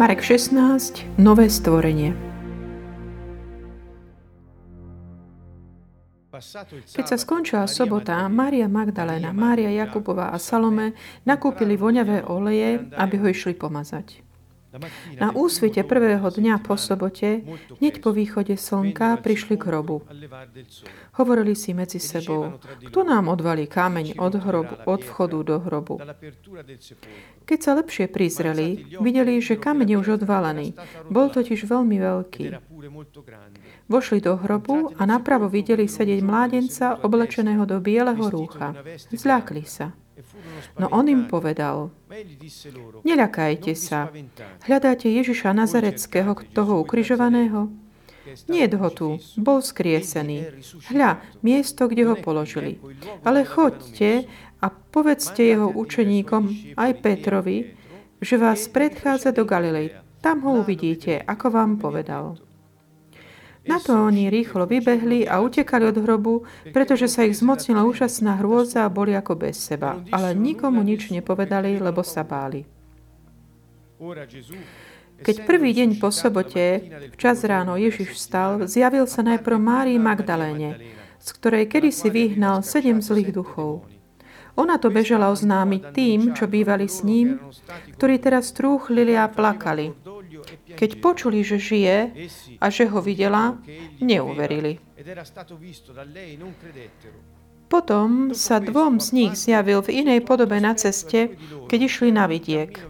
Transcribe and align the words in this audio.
Marek 0.00 0.24
16. 0.24 1.20
Nové 1.20 1.52
stvorenie. 1.52 2.16
Keď 6.96 7.04
sa 7.04 7.20
skončila 7.20 7.68
sobota, 7.68 8.24
Mária 8.32 8.64
Magdalena, 8.64 9.36
Mária 9.36 9.68
Jakubová 9.68 10.32
a 10.32 10.40
Salome 10.40 10.96
nakúpili 11.28 11.76
voňavé 11.76 12.24
oleje, 12.24 12.80
aby 12.96 13.14
ho 13.20 13.28
išli 13.28 13.52
pomazať. 13.52 14.24
Na 15.18 15.34
úsvite 15.34 15.82
prvého 15.82 16.22
dňa 16.30 16.62
po 16.62 16.78
sobote, 16.78 17.42
hneď 17.82 17.94
po 17.98 18.14
východe 18.14 18.54
slnka, 18.54 19.18
prišli 19.18 19.58
k 19.58 19.66
hrobu. 19.66 20.06
Hovorili 21.18 21.58
si 21.58 21.74
medzi 21.74 21.98
sebou, 21.98 22.62
kto 22.86 23.02
nám 23.02 23.26
odvalí 23.34 23.66
kameň 23.66 24.14
od, 24.22 24.34
hrobu, 24.38 24.74
od 24.86 25.00
vchodu 25.02 25.38
do 25.42 25.56
hrobu. 25.58 25.98
Keď 27.50 27.58
sa 27.58 27.74
lepšie 27.74 28.06
prizreli, 28.06 28.94
videli, 29.02 29.42
že 29.42 29.58
kameň 29.58 29.88
je 29.90 29.96
už 29.98 30.08
odvalený. 30.22 30.78
Bol 31.10 31.34
totiž 31.34 31.66
veľmi 31.66 31.96
veľký. 31.98 32.44
Vošli 33.90 34.22
do 34.22 34.38
hrobu 34.38 34.94
a 34.94 35.02
napravo 35.02 35.50
videli 35.50 35.90
sedieť 35.90 36.22
mládenca 36.22 36.94
oblečeného 37.02 37.66
do 37.66 37.82
bieleho 37.82 38.22
rúcha. 38.30 38.70
Zľakli 39.10 39.66
sa. 39.66 39.90
No 40.78 40.88
on 40.90 41.06
im 41.08 41.26
povedal, 41.26 41.92
neľakajte 43.04 43.72
sa, 43.76 44.10
hľadáte 44.66 45.06
Ježiša 45.08 45.54
Nazareckého, 45.54 46.34
toho 46.52 46.82
ukrižovaného? 46.82 47.70
Nie 48.46 48.68
ho 48.70 48.88
tu, 48.92 49.18
bol 49.40 49.58
skriesený. 49.64 50.62
Hľa, 50.92 51.24
miesto, 51.42 51.88
kde 51.90 52.06
ho 52.06 52.14
položili. 52.14 52.78
Ale 53.26 53.42
choďte 53.42 54.28
a 54.60 54.66
povedzte 54.68 55.42
jeho 55.42 55.72
učeníkom, 55.72 56.76
aj 56.76 56.90
Petrovi, 57.00 57.74
že 58.20 58.36
vás 58.36 58.68
predchádza 58.68 59.32
do 59.32 59.48
Galilei. 59.48 59.96
Tam 60.20 60.44
ho 60.44 60.60
uvidíte, 60.60 61.16
ako 61.24 61.46
vám 61.48 61.80
povedal. 61.80 62.36
Na 63.68 63.76
to 63.76 63.92
oni 63.92 64.32
rýchlo 64.32 64.64
vybehli 64.64 65.28
a 65.28 65.44
utekali 65.44 65.84
od 65.84 66.00
hrobu, 66.00 66.48
pretože 66.72 67.12
sa 67.12 67.28
ich 67.28 67.36
zmocnila 67.36 67.84
úžasná 67.84 68.40
hrôza 68.40 68.88
a 68.88 68.92
boli 68.92 69.12
ako 69.12 69.36
bez 69.36 69.60
seba. 69.60 70.00
Ale 70.08 70.32
nikomu 70.32 70.80
nič 70.80 71.12
nepovedali, 71.12 71.76
lebo 71.76 72.00
sa 72.00 72.24
báli. 72.24 72.64
Keď 75.20 75.36
prvý 75.44 75.76
deň 75.76 76.00
po 76.00 76.08
sobote, 76.08 76.80
včas 77.12 77.44
ráno 77.44 77.76
Ježiš 77.76 78.16
vstal, 78.16 78.64
zjavil 78.64 79.04
sa 79.04 79.20
najprv 79.20 79.60
Márii 79.60 80.00
Magdaléne, 80.00 80.80
z 81.20 81.28
ktorej 81.36 81.68
kedysi 81.68 82.08
vyhnal 82.08 82.64
sedem 82.64 83.04
zlých 83.04 83.36
duchov. 83.36 83.84
Ona 84.56 84.80
to 84.80 84.88
bežala 84.88 85.28
oznámiť 85.28 85.82
tým, 85.92 86.32
čo 86.32 86.48
bývali 86.48 86.88
s 86.88 87.04
ním, 87.04 87.36
ktorí 88.00 88.16
teraz 88.24 88.56
trúchlili 88.56 89.12
a 89.12 89.28
plakali. 89.28 89.92
Keď 90.80 90.90
počuli, 91.04 91.44
že 91.44 91.60
žije 91.60 91.96
a 92.56 92.66
že 92.72 92.88
ho 92.88 93.04
videla, 93.04 93.60
neuverili. 94.00 94.80
Potom 97.68 98.32
sa 98.32 98.56
dvom 98.58 98.96
z 98.96 99.08
nich 99.12 99.32
zjavil 99.36 99.84
v 99.84 100.02
inej 100.02 100.24
podobe 100.24 100.56
na 100.56 100.72
ceste, 100.72 101.36
keď 101.68 101.78
išli 101.84 102.10
na 102.10 102.24
vidiek. 102.24 102.80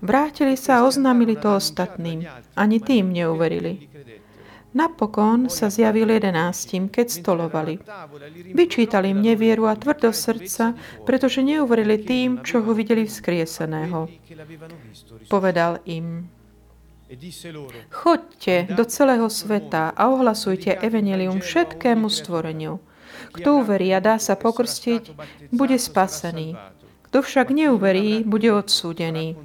Vrátili 0.00 0.56
sa 0.56 0.80
a 0.80 0.84
oznámili 0.88 1.36
to 1.36 1.60
ostatným. 1.60 2.24
Ani 2.56 2.80
tým 2.80 3.12
neuverili. 3.12 3.92
Napokon 4.76 5.48
sa 5.48 5.72
zjavil 5.72 6.12
jedenáctim, 6.12 6.92
keď 6.92 7.06
stolovali. 7.08 7.80
Vyčítali 8.52 9.08
im 9.12 9.24
nevieru 9.24 9.64
a 9.68 9.76
tvrdo 9.76 10.12
srdca, 10.12 10.76
pretože 11.08 11.40
neuverili 11.40 11.96
tým, 11.96 12.44
čo 12.44 12.60
ho 12.60 12.72
videli 12.76 13.08
vzkrieseného. 13.08 14.04
Povedal 15.32 15.80
im, 15.88 16.28
Choďte 17.90 18.66
do 18.74 18.84
celého 18.84 19.30
sveta 19.30 19.94
a 19.94 20.02
ohlasujte 20.10 20.74
evanelium 20.82 21.38
všetkému 21.38 22.10
stvoreniu. 22.10 22.82
Kto 23.30 23.62
uverí 23.62 23.94
a 23.94 24.02
dá 24.02 24.18
sa 24.18 24.34
pokrstiť, 24.34 25.14
bude 25.54 25.78
spasený. 25.78 26.58
Kto 27.06 27.22
však 27.22 27.54
neuverí, 27.54 28.26
bude 28.26 28.50
odsúdený. 28.50 29.38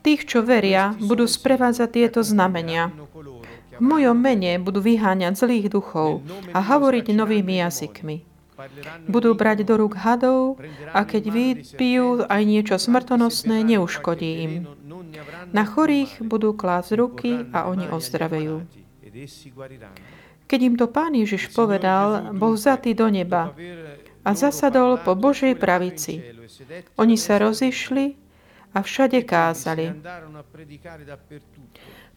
Tých, 0.00 0.24
čo 0.24 0.46
veria, 0.46 0.94
budú 0.96 1.26
sprevádzať 1.26 1.88
tieto 1.90 2.20
znamenia. 2.22 2.94
V 3.76 3.82
mojom 3.82 4.16
mene 4.16 4.60
budú 4.62 4.78
vyháňať 4.80 5.40
zlých 5.40 5.66
duchov 5.72 6.22
a 6.54 6.60
hovoriť 6.60 7.10
novými 7.10 7.60
jazykmi. 7.66 8.16
Budú 9.08 9.32
brať 9.32 9.64
do 9.64 9.80
rúk 9.80 9.96
hadov 9.96 10.60
a 10.92 11.00
keď 11.08 11.32
vypijú 11.32 12.28
aj 12.28 12.42
niečo 12.44 12.76
smrtonosné, 12.76 13.64
neuškodí 13.64 14.30
im. 14.44 14.52
Na 15.50 15.64
chorých 15.64 16.20
budú 16.22 16.54
klásť 16.54 16.90
ruky 16.96 17.30
a 17.50 17.66
oni 17.66 17.88
ozdravejú. 17.88 18.66
Keď 20.50 20.60
im 20.66 20.74
to 20.74 20.86
pán 20.90 21.14
Ježiš 21.14 21.54
povedal, 21.54 22.34
bol 22.34 22.58
vzatý 22.58 22.94
do 22.94 23.06
neba 23.06 23.54
a 24.26 24.30
zasadol 24.34 24.98
po 25.00 25.14
Božej 25.14 25.54
pravici. 25.56 26.20
Oni 26.98 27.16
sa 27.16 27.38
rozišli 27.38 28.18
a 28.74 28.78
všade 28.82 29.22
kázali. 29.26 29.94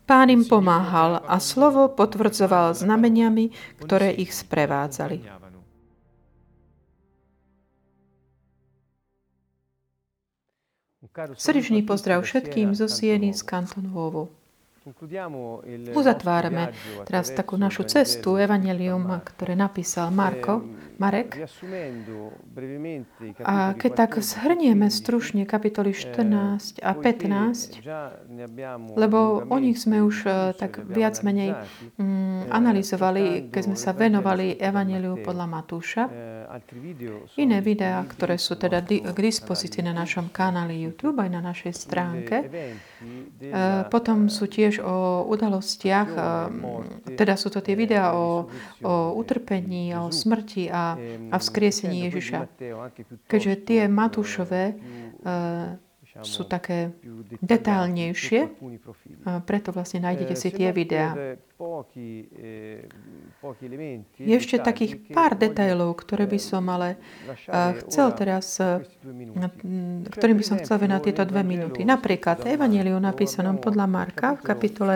Pán 0.03 0.27
im 0.27 0.43
pomáhal 0.43 1.23
a 1.23 1.39
slovo 1.39 1.87
potvrdzoval 1.87 2.75
znameniami, 2.75 3.55
ktoré 3.79 4.11
ich 4.11 4.35
sprevádzali. 4.35 5.42
Srdečný 11.13 11.85
pozdrav 11.85 12.25
všetkým 12.25 12.73
zo 12.73 12.89
Sieny 12.89 13.37
z 13.37 13.45
Kantonovu. 13.45 14.33
Uzatvárame 15.95 16.75
teraz 17.07 17.31
takú 17.31 17.55
našu 17.55 17.87
cestu, 17.87 18.35
Evangelium, 18.35 19.07
ktoré 19.23 19.55
napísal 19.55 20.11
Marko, 20.11 20.59
Marek. 20.99 21.39
A 23.45 23.55
keď 23.79 23.91
tak 23.95 24.11
zhrnieme 24.19 24.91
stručne 24.91 25.47
kapitoly 25.47 25.95
14 25.95 26.83
a 26.83 26.91
15, 26.99 27.79
lebo 28.99 29.47
o 29.47 29.57
nich 29.61 29.79
sme 29.79 30.03
už 30.03 30.15
eh, 30.27 30.51
tak 30.51 30.83
viac 30.83 31.15
menej 31.23 31.55
mm, 31.95 32.51
analyzovali, 32.51 33.53
keď 33.55 33.61
sme 33.71 33.77
sa 33.79 33.95
venovali 33.95 34.59
Evangeliu 34.59 35.15
podľa 35.23 35.45
Matúša. 35.47 36.03
Iné 37.41 37.65
videá, 37.65 38.05
ktoré 38.05 38.37
sú 38.37 38.53
teda 38.53 38.85
k 38.85 39.17
dispozícii 39.17 39.81
na 39.81 39.89
našom 39.89 40.29
kanáli 40.29 40.85
YouTube 40.85 41.17
aj 41.17 41.29
na 41.33 41.41
našej 41.41 41.73
stránke. 41.73 42.45
Eh, 42.45 43.83
potom 43.89 44.29
sú 44.29 44.45
tiež 44.45 44.77
o 44.85 45.25
udalostiach, 45.33 46.09
teda 47.17 47.33
sú 47.41 47.49
to 47.49 47.59
tie 47.65 47.73
videá 47.73 48.13
o, 48.13 48.45
o 48.85 48.93
utrpení, 49.17 49.97
o 49.97 50.13
smrti 50.13 50.69
a, 50.69 50.93
a 51.33 51.35
vzkriesení 51.41 52.09
Ježiša. 52.11 52.39
Keďže 53.25 53.53
tie 53.65 53.81
Matúšové 53.89 54.77
sú 56.21 56.45
také 56.45 56.93
detálnejšie, 57.41 58.53
preto 59.49 59.73
vlastne 59.73 60.05
nájdete 60.05 60.35
si 60.37 60.49
tie 60.53 60.69
videá. 60.69 61.17
Je 64.15 64.33
ešte 64.39 64.55
takých 64.55 65.03
pár 65.11 65.35
detailov, 65.35 65.99
ktoré 65.99 66.23
by 66.23 66.39
som 66.39 66.63
ale 66.71 66.95
chcel 67.83 68.07
teraz, 68.15 68.55
ktorým 70.07 70.37
by 70.39 70.45
som 70.47 70.57
chcel 70.63 70.79
venovať 70.79 71.03
tieto 71.11 71.23
dve 71.27 71.43
minúty. 71.43 71.83
Napríklad 71.83 72.47
Evangeliu 72.47 72.95
napísanom 73.03 73.59
podľa 73.59 73.85
Marka 73.91 74.39
v 74.39 74.41
kapitole 74.47 74.95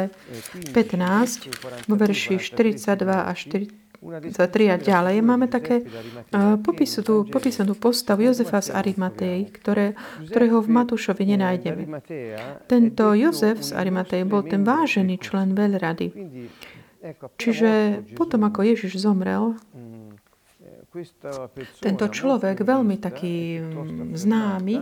15, 0.72 1.92
vo 1.92 1.96
verši 2.00 2.40
42 2.40 3.04
až 3.04 3.40
4, 3.52 3.88
3 3.98 4.74
a 4.74 4.78
ďalej 4.78 5.16
máme 5.26 5.50
také 5.50 5.82
uh, 5.82 6.56
popisu, 6.62 7.26
popísanú 7.28 7.74
postavu 7.74 8.30
Jozefa 8.30 8.62
z 8.62 8.70
Arimatej, 8.72 9.50
ktoré, 9.58 9.98
ktorého 10.30 10.62
v 10.62 10.70
Matúšovi 10.70 11.26
nenájdeme. 11.34 11.98
Tento 12.70 13.06
Jozef 13.18 13.66
z 13.66 13.74
Arimatej 13.74 14.24
bol 14.30 14.46
ten 14.46 14.62
vážený 14.62 15.18
člen 15.18 15.58
veľrady. 15.58 16.14
Čiže 17.38 18.02
potom, 18.18 18.42
ako 18.48 18.66
Ježiš 18.66 18.98
zomrel, 19.02 19.54
tento 21.78 22.06
človek, 22.10 22.58
veľmi 22.66 22.98
taký 22.98 23.62
známy, 24.18 24.76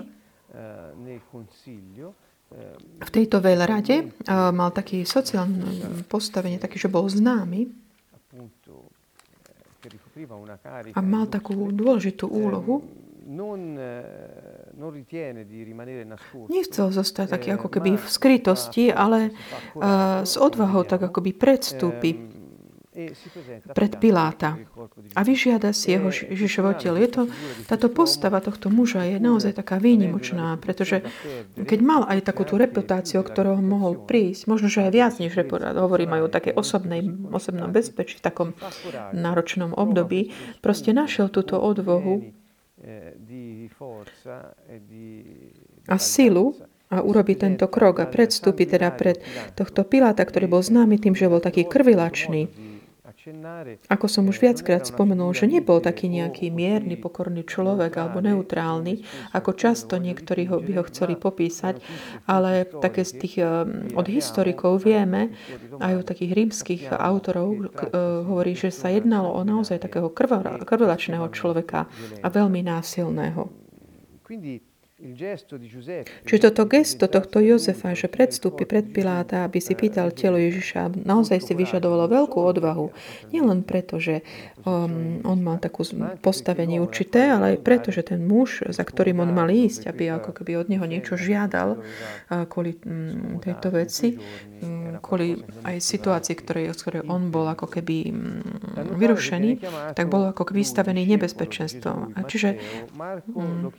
v 2.96 3.10
tejto 3.12 3.44
veľrade 3.44 4.16
mal 4.32 4.72
taký 4.72 5.04
sociálne 5.04 6.06
postavenie, 6.08 6.56
taký, 6.56 6.80
že 6.80 6.88
bol 6.88 7.04
známy. 7.12 7.68
A 10.96 11.00
mal 11.04 11.28
takú 11.28 11.68
dôležitú 11.76 12.32
úlohu, 12.32 12.80
nechcel 16.51 16.88
zostať 16.92 17.27
taký 17.31 17.50
ako 17.56 17.68
keby 17.72 17.95
v 17.95 18.06
skrytosti, 18.06 18.92
ale 18.92 19.31
uh, 19.31 20.22
s 20.27 20.36
odvahou 20.36 20.83
tak 20.83 21.01
ako 21.07 21.19
by 21.24 21.31
predstúpi 21.31 22.36
pred 23.75 24.00
Piláta 24.00 24.56
a 25.12 25.22
vyžiada 25.27 25.75
si 25.75 25.92
jeho 25.92 26.07
Ježišovo 26.07 26.80
telo. 26.80 26.95
Je 26.95 27.12
to, 27.12 27.22
táto 27.68 27.92
postava 27.92 28.39
tohto 28.39 28.72
muža 28.72 29.04
je 29.04 29.19
naozaj 29.19 29.60
taká 29.60 29.83
výnimočná, 29.83 30.56
pretože 30.63 31.04
keď 31.60 31.80
mal 31.83 32.01
aj 32.07 32.24
takú 32.24 32.48
tú 32.48 32.56
reputáciu, 32.56 33.19
ktorou 33.19 33.60
mohol 33.60 34.07
prísť, 34.07 34.48
možno, 34.48 34.72
že 34.72 34.88
aj 34.88 34.92
viac 34.95 35.13
než 35.19 35.36
reputáciu, 35.36 35.83
hovorím 35.83 36.16
aj 36.16 36.22
o 36.24 36.30
takej 36.31 36.54
osobnej, 36.56 37.04
osobnom 37.36 37.68
bezpečí 37.68 38.16
v 38.16 38.24
takom 38.24 38.50
náročnom 39.12 39.75
období, 39.75 40.31
proste 40.63 40.95
našiel 40.95 41.27
túto 41.27 41.60
odvohu 41.60 42.31
a 45.90 45.98
silu? 45.98 46.54
A 46.86 47.02
urobí 47.02 47.34
tento 47.34 47.66
krok 47.66 47.98
a 47.98 48.06
predstúpi 48.06 48.70
teda 48.70 48.94
pred 48.94 49.18
tohto 49.58 49.82
Piláta, 49.90 50.22
ktorý 50.22 50.46
bol 50.46 50.62
známy 50.62 51.02
tým, 51.02 51.18
že 51.18 51.26
bol 51.26 51.42
taký 51.42 51.66
krvilačný 51.66 52.46
ako 53.89 54.06
som 54.06 54.30
už 54.30 54.38
viackrát 54.38 54.86
spomenul, 54.86 55.33
že 55.33 55.50
nebol 55.50 55.81
taký 55.81 56.06
nejaký 56.13 56.54
mierny, 56.54 56.94
pokorný 56.94 57.42
človek 57.42 57.98
alebo 57.98 58.22
neutrálny, 58.22 59.01
ako 59.33 59.57
často 59.57 59.98
niektorí 59.98 60.45
ho, 60.45 60.62
by 60.62 60.77
ho 60.77 60.83
chceli 60.86 61.18
popísať, 61.18 61.81
ale 62.30 62.69
také 62.69 63.01
z 63.01 63.12
tých, 63.18 63.36
eh, 63.42 63.66
od 63.98 64.06
historikov 64.06 64.86
vieme, 64.86 65.33
aj 65.81 65.94
od 66.01 66.06
takých 66.06 66.31
rímskych 66.38 66.83
autorov 66.94 67.50
eh, 67.57 67.69
hovorí, 68.30 68.54
že 68.54 68.69
sa 68.69 68.94
jednalo 68.94 69.33
o 69.33 69.42
naozaj 69.42 69.81
takého 69.81 70.13
krvelačného 70.62 71.25
človeka 71.33 71.89
a 72.22 72.27
veľmi 72.30 72.62
násilného. 72.62 73.50
Čiže 76.24 76.40
toto 76.40 76.64
gesto 76.72 77.12
tohto 77.12 77.44
Jozefa, 77.44 77.92
že 77.92 78.08
predstúpi 78.08 78.64
pred 78.64 78.88
Piláta, 78.96 79.44
aby 79.44 79.60
si 79.60 79.76
pýtal 79.76 80.16
telo 80.16 80.40
Ježiša, 80.40 81.04
naozaj 81.04 81.44
si 81.44 81.52
vyžadovalo 81.52 82.08
veľkú 82.08 82.40
odvahu. 82.40 82.96
Nielen 83.36 83.68
preto, 83.68 84.00
že 84.00 84.24
um, 84.64 85.20
on 85.28 85.44
mal 85.44 85.60
takú 85.60 85.84
postavenie 86.24 86.80
určité, 86.80 87.28
ale 87.28 87.60
aj 87.60 87.68
preto, 87.68 87.92
že 87.92 88.08
ten 88.08 88.24
muž, 88.24 88.64
za 88.72 88.88
ktorým 88.88 89.20
on 89.20 89.36
mal 89.36 89.52
ísť, 89.52 89.92
aby 89.92 90.16
ako 90.16 90.32
keby 90.32 90.64
od 90.64 90.72
neho 90.72 90.88
niečo 90.88 91.20
žiadal 91.20 91.76
uh, 91.76 92.48
kvôli 92.48 92.80
um, 92.88 93.44
tejto 93.44 93.76
veci, 93.76 94.16
um, 94.16 94.96
kvôli 95.04 95.44
aj 95.68 95.76
situácii, 95.76 96.40
ktorej, 96.40 96.72
z 96.72 96.80
ktorej 96.80 97.02
on 97.12 97.36
bol 97.36 97.52
ako 97.52 97.68
keby 97.68 98.16
um, 98.16 98.40
vyrušený, 98.96 99.60
tak 99.92 100.08
bol 100.08 100.32
ako 100.32 100.48
keby 100.48 100.64
vystavený 100.64 101.04
nebezpečenstvom. 101.04 102.16
Čiže 102.32 102.50
um, 103.36 103.76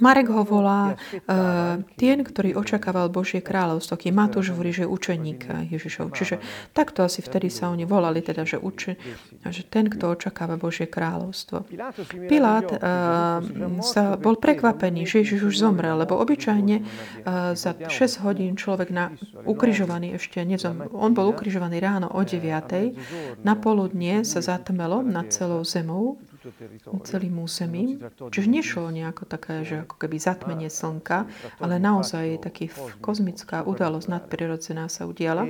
Marek 0.00 0.32
ho 0.32 0.40
volá 0.40 0.96
uh, 0.96 1.76
ten, 2.00 2.24
ktorý 2.24 2.56
očakával 2.56 3.12
Božie 3.12 3.44
kráľovstvo, 3.44 4.00
kým 4.00 4.16
Matúš 4.16 4.56
hovorí, 4.56 4.72
že 4.72 4.88
učeník 4.88 5.68
Ježišov. 5.68 6.16
Čiže 6.16 6.40
takto 6.72 7.04
asi 7.04 7.20
vtedy 7.20 7.52
sa 7.52 7.68
oni 7.68 7.84
volali, 7.84 8.24
teda, 8.24 8.48
že, 8.48 8.56
uči, 8.56 8.96
že 9.44 9.62
ten, 9.68 9.92
kto 9.92 10.16
očakáva 10.16 10.56
Božie 10.56 10.88
kráľovstvo. 10.88 11.68
Pilát 12.24 12.72
uh, 12.72 12.80
sa 13.84 14.16
bol 14.16 14.40
prekvapený, 14.40 15.04
že 15.04 15.28
Ježiš 15.28 15.52
už 15.52 15.54
zomrel, 15.60 16.00
lebo 16.00 16.16
obyčajne 16.24 16.76
uh, 16.80 17.52
za 17.52 17.76
6 17.76 18.24
hodín 18.24 18.56
človek 18.56 18.88
na, 18.88 19.12
ukrižovaný 19.44 20.16
ešte 20.16 20.40
nezom, 20.40 20.88
on 20.96 21.12
bol 21.12 21.28
ukrižovaný 21.28 21.84
ráno 21.84 22.08
o 22.08 22.24
9. 22.24 23.44
Na 23.44 23.60
poludnie 23.60 24.24
sa 24.24 24.40
zatmelo 24.40 25.04
nad 25.04 25.28
celou 25.28 25.60
zemou 25.68 26.16
celým 27.06 27.42
územím. 27.42 27.98
Čiže 28.30 28.48
nešlo 28.48 28.90
nejako 28.90 29.24
také, 29.26 29.62
že 29.62 29.86
ako 29.86 29.96
keby 29.98 30.16
zatmenie 30.18 30.70
slnka, 30.70 31.26
ale 31.62 31.78
naozaj 31.78 32.42
taký 32.42 32.70
kozmická 32.98 33.62
udalosť 33.62 34.08
nadprirodzená 34.10 34.86
sa 34.86 35.06
udiala. 35.06 35.46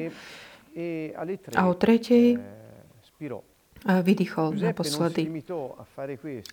A 1.52 1.62
o 1.68 1.74
tretej 1.76 2.40
vydýchol 3.86 4.54
naposledy. 4.58 5.42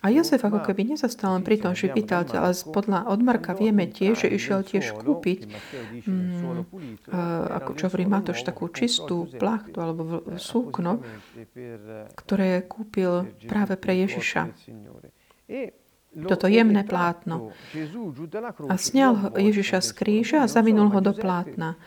A 0.02 0.06
Jozef 0.10 0.42
ako 0.42 0.60
keby 0.66 0.94
nezastal 0.94 1.38
len 1.38 1.46
pri 1.46 1.62
tom, 1.62 1.72
že 1.78 1.90
pýtal, 1.90 2.26
ale 2.34 2.52
podľa 2.54 3.06
od 3.06 3.20
Marka 3.22 3.54
vieme 3.54 3.86
tiež, 3.86 4.26
že 4.26 4.28
išiel 4.34 4.66
tiež 4.66 4.98
kúpiť, 4.98 5.46
mm, 6.06 6.66
ako 7.54 7.70
čo 7.78 7.86
hovorí 7.86 8.04
Matoš, 8.10 8.42
takú 8.42 8.66
čistú 8.74 9.30
plachtu 9.30 9.78
alebo 9.78 10.02
súkno, 10.36 11.02
ktoré 12.18 12.66
kúpil 12.66 13.30
práve 13.46 13.78
pre 13.78 14.06
Ježiša 14.06 14.42
toto 16.10 16.50
jemné 16.50 16.82
plátno. 16.82 17.54
A 18.66 18.74
sňal 18.74 19.38
Ježiša 19.38 19.78
z 19.78 19.90
kríža 19.94 20.38
a 20.42 20.50
zavinul 20.50 20.90
ho 20.90 20.98
do 20.98 21.14
plátna 21.14 21.78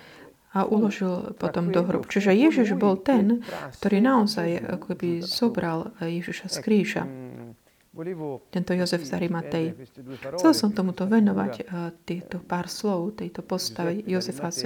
a 0.53 0.69
uložil 0.69 1.33
potom 1.41 1.73
do 1.73 1.81
hrobu. 1.81 2.05
Čiže 2.05 2.29
Ježiš 2.29 2.77
bol 2.77 3.01
ten, 3.01 3.41
ktorý 3.81 3.97
naozaj 4.05 4.79
akoby 4.79 5.25
zobral 5.25 5.97
Ježiša 5.97 6.45
z 6.53 6.57
kríža. 6.61 7.03
Tento 8.49 8.73
Jozef 8.73 9.05
z 9.05 9.13
Arimatej. 9.13 9.77
Chcel 10.41 10.53
som 10.57 10.73
tomuto 10.73 11.05
venovať 11.05 11.69
týchto 12.09 12.41
pár 12.41 12.65
slov, 12.65 13.21
tejto 13.21 13.45
postave 13.45 14.01
Jozefa 14.01 14.49
z 14.49 14.65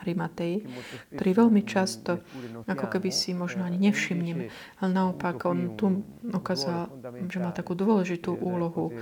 Arimatej, 0.00 0.64
ktorý 1.12 1.30
veľmi 1.44 1.60
často, 1.68 2.24
ako 2.64 2.88
keby 2.88 3.12
si 3.12 3.36
možno 3.36 3.68
ani 3.68 3.76
nevšimneme, 3.92 4.48
ale 4.80 4.88
naopak 4.88 5.44
on 5.44 5.76
tu 5.76 6.00
ukázal, 6.24 6.88
že 7.28 7.36
má 7.36 7.52
takú 7.52 7.76
dôležitú 7.76 8.32
úlohu 8.40 8.96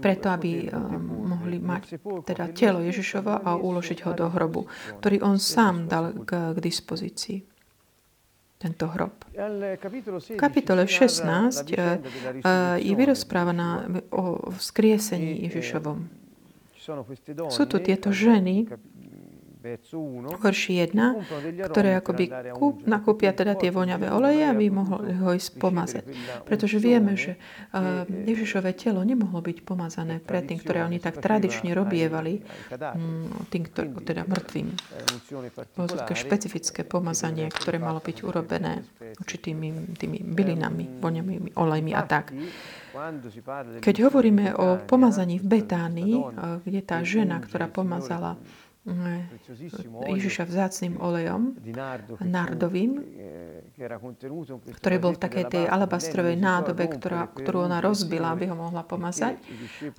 preto, 0.00 0.26
aby 0.30 0.68
mohli 1.26 1.58
mať 1.58 1.98
teda 2.26 2.52
telo 2.52 2.80
Ježišova 2.80 3.42
a 3.42 3.56
uložiť 3.56 3.98
ho 4.06 4.12
do 4.12 4.26
hrobu, 4.28 4.66
ktorý 5.00 5.22
on 5.24 5.36
sám 5.40 5.88
dal 5.88 6.12
k, 6.22 6.54
k 6.54 6.58
dispozícii. 6.58 7.38
Tento 8.62 8.86
hrob. 8.94 9.26
V 9.34 10.38
kapitole 10.38 10.86
16 10.86 11.74
je 12.78 12.92
vyrozprávaná 12.94 13.90
o 14.14 14.54
vzkriesení 14.54 15.50
Ježišovom. 15.50 16.22
Sú 17.50 17.66
tu 17.66 17.78
tieto 17.78 18.10
ženy, 18.10 18.66
verši 20.42 20.72
1, 20.90 21.70
ktoré 21.70 22.02
akoby 22.02 22.24
kúp, 22.52 22.84
nakúpia 22.84 23.30
teda 23.30 23.54
tie 23.54 23.70
voňavé 23.70 24.10
oleje, 24.10 24.42
aby 24.42 24.66
mohli 24.68 25.14
ho 25.14 25.30
ísť 25.32 25.50
pomazať. 25.56 26.04
Pretože 26.42 26.82
vieme, 26.82 27.14
že 27.14 27.38
uh, 27.38 28.02
Ježišové 28.06 28.74
telo 28.74 29.06
nemohlo 29.06 29.38
byť 29.38 29.58
pomazané 29.62 30.18
predtým, 30.18 30.58
ktoré 30.58 30.82
oni 30.82 30.98
tak 30.98 31.22
tradične 31.22 31.72
robievali 31.72 32.42
um, 32.74 33.30
tým, 33.48 33.62
ktorý, 33.70 33.88
teda 34.02 34.26
mŕtvým. 34.26 34.68
Bolo 35.78 35.86
to 35.86 35.96
také 36.02 36.14
špecifické 36.18 36.82
pomazanie, 36.82 37.46
ktoré 37.48 37.78
malo 37.78 38.02
byť 38.02 38.16
urobené 38.26 38.82
určitými 39.22 39.94
tými 39.96 40.18
bylinami, 40.26 40.98
voňavými 40.98 41.50
olejmi 41.54 41.92
a 41.94 42.02
tak. 42.02 42.34
Keď 43.80 43.96
hovoríme 44.04 44.52
o 44.52 44.76
pomazaní 44.84 45.40
v 45.40 45.46
Betánii, 45.48 46.14
kde 46.60 46.80
tá 46.84 47.00
žena, 47.00 47.40
ktorá 47.40 47.64
pomazala 47.64 48.36
Ježiša 48.82 50.42
vzácným 50.42 50.98
olejom, 50.98 51.54
nardovým, 52.18 52.98
ktorý 54.74 54.96
bol 54.98 55.14
v 55.14 55.22
takej 55.22 55.44
tej 55.46 55.64
alabastrovej 55.70 56.34
nádobe, 56.34 56.90
ktorá, 56.90 57.30
ktorú 57.30 57.70
ona 57.70 57.78
rozbila, 57.78 58.34
aby 58.34 58.50
ho 58.50 58.58
mohla 58.58 58.82
pomazať. 58.82 59.38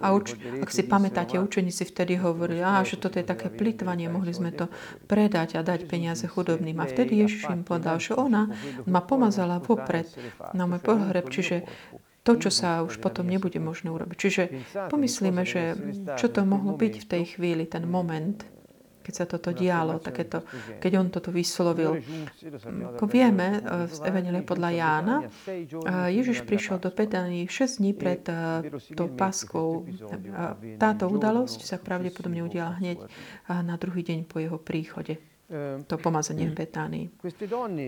A 0.03 0.11
uč, 0.11 0.35
ak 0.35 0.67
si 0.67 0.83
pamätáte, 0.83 1.39
učeníci 1.39 1.87
vtedy 1.95 2.19
hovorili, 2.19 2.59
a, 2.59 2.83
že 2.83 2.99
toto 2.99 3.23
je 3.23 3.25
také 3.27 3.47
plitvanie, 3.47 4.11
mohli 4.11 4.35
sme 4.35 4.51
to 4.51 4.67
predať 5.07 5.55
a 5.55 5.63
dať 5.63 5.87
peniaze 5.87 6.27
chudobným. 6.27 6.75
A 6.83 6.85
vtedy 6.87 7.23
Ježiš 7.23 7.55
im 7.55 7.63
povedal, 7.63 8.03
že 8.03 8.19
ona 8.19 8.51
ma 8.83 8.99
pomazala 8.99 9.63
vopred 9.63 10.11
na 10.51 10.67
môj 10.67 10.83
pohreb, 10.83 11.31
čiže 11.31 11.63
to, 12.23 12.39
čo 12.39 12.51
sa 12.51 12.83
už 12.83 13.03
potom 13.03 13.27
nebude 13.27 13.59
možné 13.59 13.91
urobiť. 13.91 14.17
Čiže 14.19 14.43
pomyslíme, 14.91 15.43
že 15.47 15.75
čo 16.15 16.31
to 16.31 16.43
mohlo 16.47 16.75
byť 16.75 16.93
v 17.03 17.07
tej 17.07 17.23
chvíli, 17.35 17.63
ten 17.67 17.83
moment, 17.83 18.43
keď 19.03 19.13
sa 19.13 19.25
toto 19.27 19.51
dialo, 19.51 19.99
takéto, 19.99 20.47
keď 20.79 20.91
on 20.95 21.07
toto 21.11 21.29
vyslovil. 21.35 21.99
Ako 22.95 23.03
vieme 23.03 23.59
z 23.91 23.99
Evangelia 24.07 24.47
podľa 24.47 24.69
Jána, 24.71 25.15
Ježiš 26.07 26.47
prišiel 26.47 26.79
do 26.79 26.87
Betánii 26.87 27.51
6 27.51 27.83
dní 27.83 27.91
pred 27.91 28.23
tou 28.95 29.11
paskou. 29.11 29.83
Táto 30.79 31.11
udalosť 31.11 31.67
sa 31.67 31.75
pravdepodobne 31.75 32.39
udiala 32.47 32.79
hneď 32.79 33.03
na 33.51 33.75
druhý 33.75 34.07
deň 34.07 34.23
po 34.23 34.39
jeho 34.39 34.55
príchode 34.55 35.19
to 35.85 35.95
pomazanie 36.01 36.49
v 36.49 36.55
Betánii. 36.57 37.05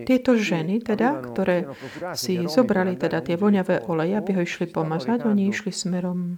Tieto 0.05 0.37
ženy, 0.37 0.85
teda, 0.85 1.17
ktoré 1.21 1.65
si 2.13 2.37
zobrali 2.45 2.93
teda 2.93 3.25
tie 3.25 3.33
voňavé 3.35 3.89
oleje, 3.89 4.13
aby 4.13 4.31
ho 4.37 4.41
išli 4.45 4.69
pomazať, 4.69 5.25
oni 5.25 5.49
išli 5.49 5.73
smerom 5.73 6.37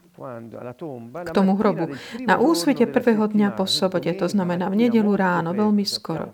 k 1.24 1.30
tomu 1.36 1.60
hrobu. 1.60 1.92
Na 2.24 2.40
úsvite 2.40 2.88
prvého 2.88 3.28
dňa 3.28 3.60
po 3.60 3.68
sobote, 3.68 4.12
to 4.16 4.32
znamená 4.32 4.72
v 4.72 4.88
nedelu 4.88 5.12
ráno, 5.12 5.52
veľmi 5.52 5.84
skoro, 5.84 6.32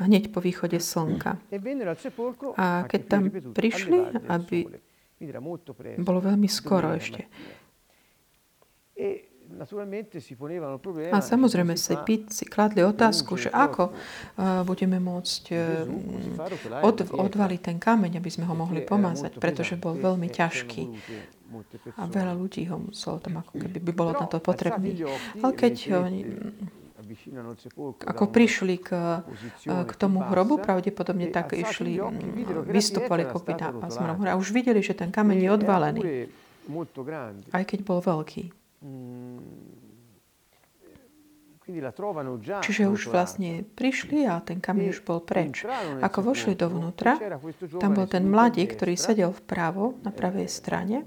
hneď 0.00 0.28
po 0.28 0.44
východe 0.44 0.76
slnka. 0.76 1.40
A 2.56 2.66
keď 2.84 3.00
tam 3.08 3.22
prišli, 3.56 3.98
aby 4.28 4.68
bolo 6.02 6.18
veľmi 6.20 6.48
skoro 6.50 6.92
ešte. 6.98 7.30
A 11.12 11.18
samozrejme 11.20 11.74
si, 11.76 11.94
si 12.32 12.44
kladli 12.48 12.80
otázku, 12.82 13.36
že 13.36 13.52
ako 13.52 13.92
uh, 13.92 14.64
budeme 14.64 14.96
môcť 14.96 15.42
uh, 15.52 16.84
od, 16.84 16.96
odvaliť 17.12 17.60
ten 17.60 17.76
kameň, 17.76 18.18
aby 18.18 18.30
sme 18.32 18.48
ho 18.48 18.54
mohli 18.56 18.82
pomazať, 18.82 19.36
pretože 19.36 19.76
bol 19.76 19.94
veľmi 19.94 20.28
ťažký. 20.32 20.82
A 22.00 22.08
veľa 22.08 22.32
ľudí 22.32 22.64
ho 22.72 22.80
muselo 22.80 23.20
tam 23.20 23.44
ako 23.44 23.60
keby 23.60 23.78
by 23.84 23.92
bolo 23.92 24.12
na 24.16 24.24
to 24.24 24.40
potrebný. 24.40 25.04
Ale 25.44 25.52
keď 25.52 25.74
oni 26.00 26.20
ako 28.06 28.24
prišli 28.30 28.80
k, 28.80 28.88
k 29.66 29.92
tomu 29.98 30.24
hrobu, 30.24 30.62
pravdepodobne 30.62 31.28
tak 31.28 31.52
išli, 31.52 32.00
vystupovali 32.66 33.28
kopy 33.28 33.52
na 33.58 34.32
a 34.32 34.34
už 34.38 34.54
videli, 34.54 34.80
že 34.80 34.96
ten 34.96 35.12
kameň 35.12 35.38
je 35.38 35.50
odvalený. 35.50 36.02
Aj 37.50 37.64
keď 37.66 37.78
bol 37.82 37.98
veľký. 38.00 38.61
Čiže 42.62 42.90
už 42.90 43.14
vlastne 43.14 43.62
prišli 43.62 44.26
a 44.26 44.42
ten 44.42 44.58
kameň 44.58 44.86
už 44.90 45.06
bol 45.06 45.22
preč. 45.22 45.62
Ako 46.02 46.34
vošli 46.34 46.58
dovnútra, 46.58 47.14
tam 47.78 47.94
bol 47.94 48.10
ten 48.10 48.26
mladík, 48.26 48.74
ktorý 48.74 48.98
sedel 48.98 49.30
vpravo, 49.30 49.94
na 50.02 50.10
pravej 50.10 50.50
strane. 50.50 51.06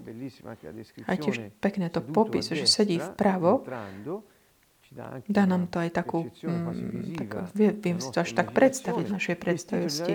A 1.05 1.19
tiež 1.19 1.51
pekne 1.59 1.91
to 1.91 1.99
popis, 1.99 2.47
že 2.47 2.65
sedí 2.65 3.03
vpravo 3.03 3.67
Dá 5.27 5.43
nám 5.43 5.67
to 5.67 5.83
aj 5.83 5.91
takú, 5.91 6.31
mm, 6.31 7.19
tak, 7.19 7.29
viem 7.55 7.97
si 7.99 8.09
to 8.15 8.23
až 8.23 8.31
tak 8.31 8.55
predstaviť 8.55 9.05
v 9.05 9.15
našej 9.15 9.35
predstavivosti. 9.35 10.13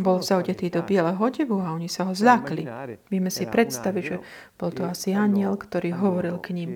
Bol 0.00 0.24
zaudetý 0.24 0.72
do 0.72 0.80
bieleho 0.80 1.20
odevu 1.20 1.60
a 1.60 1.76
oni 1.76 1.92
sa 1.92 2.08
ho 2.08 2.16
zlákli. 2.16 2.64
Vieme 3.12 3.28
si 3.28 3.44
predstaviť, 3.44 4.02
že 4.02 4.16
bol 4.56 4.72
to 4.72 4.88
asi 4.88 5.12
aniel, 5.12 5.60
ktorý 5.60 5.92
hovoril 5.92 6.40
k 6.40 6.56
ním 6.56 6.70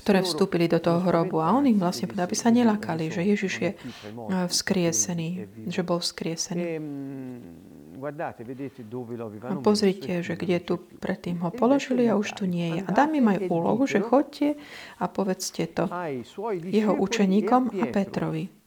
ktoré 0.00 0.24
vstúpili 0.24 0.64
do 0.64 0.80
toho 0.80 1.04
hrobu. 1.04 1.44
A 1.44 1.52
on 1.52 1.68
im 1.68 1.76
vlastne 1.76 2.08
povedal, 2.08 2.24
aby 2.24 2.36
sa 2.38 2.48
nelakali, 2.48 3.12
že 3.12 3.20
Ježiš 3.20 3.54
je 3.60 3.70
vzkriesený, 4.48 5.28
že 5.68 5.84
bol 5.84 6.00
vzkriesený. 6.00 6.80
A 8.00 9.54
pozrite, 9.60 10.12
že 10.24 10.34
kde 10.36 10.58
tu 10.64 10.74
predtým 10.80 11.36
ho 11.44 11.50
položili 11.52 12.08
a 12.08 12.16
už 12.16 12.32
tu 12.32 12.44
nie 12.48 12.78
je. 12.78 12.80
A 12.86 12.90
dám 12.90 13.12
im 13.12 13.26
aj 13.28 13.38
úlohu, 13.52 13.84
že 13.84 14.00
chodte 14.00 14.56
a 14.96 15.04
povedzte 15.04 15.68
to 15.68 15.84
jeho 16.64 16.96
učeníkom 16.96 17.76
a 17.76 17.84
Petrovi 17.92 18.59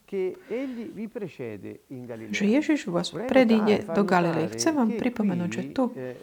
že 2.30 2.44
Ježiš 2.46 2.86
vás 2.86 3.10
predíde 3.10 3.90
do 3.90 4.06
Galilei. 4.06 4.46
Chcem 4.54 4.78
vám 4.78 4.94
pripomenúť, 4.94 5.50
že 5.50 5.64
tu 5.74 5.90
eh, 5.98 6.14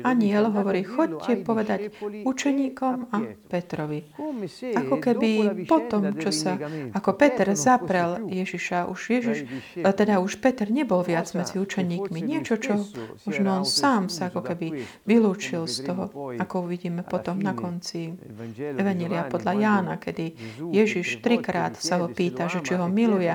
aniel 0.00 0.48
hovorí, 0.48 0.80
chodte 0.80 1.36
povedať 1.44 1.92
učeníkom 2.24 3.12
a 3.12 3.16
Petrovi. 3.52 4.08
Ako 4.72 4.96
keby 4.96 5.30
potom, 5.68 6.16
čo 6.16 6.32
sa, 6.32 6.56
ako 6.96 7.10
Peter 7.20 7.52
zaprel 7.52 8.24
Ježiša, 8.32 8.88
už 8.88 9.00
Ježiš, 9.20 9.38
teda 9.76 10.24
už 10.24 10.40
Peter 10.40 10.68
nebol 10.72 11.04
viac 11.04 11.28
medzi 11.36 11.60
učeníkmi. 11.60 12.24
Niečo, 12.24 12.56
čo 12.56 12.80
možno 13.28 13.60
on 13.60 13.64
sám 13.68 14.08
sa 14.08 14.32
ako 14.32 14.40
keby 14.40 14.88
vylúčil 15.04 15.68
z 15.68 15.84
toho, 15.84 16.32
ako 16.40 16.54
uvidíme 16.64 17.04
potom 17.04 17.36
na 17.44 17.52
konci 17.52 18.16
Evangelia 18.56 19.28
podľa 19.28 19.52
Jána, 19.52 19.94
kedy 20.00 20.26
Ježiš 20.72 21.20
trikrát 21.20 21.76
sa 21.76 22.00
ho 22.00 22.08
pýta, 22.08 22.48
že 22.48 22.64
či 22.64 22.78
ho 22.78 22.88
miluje 22.88 23.33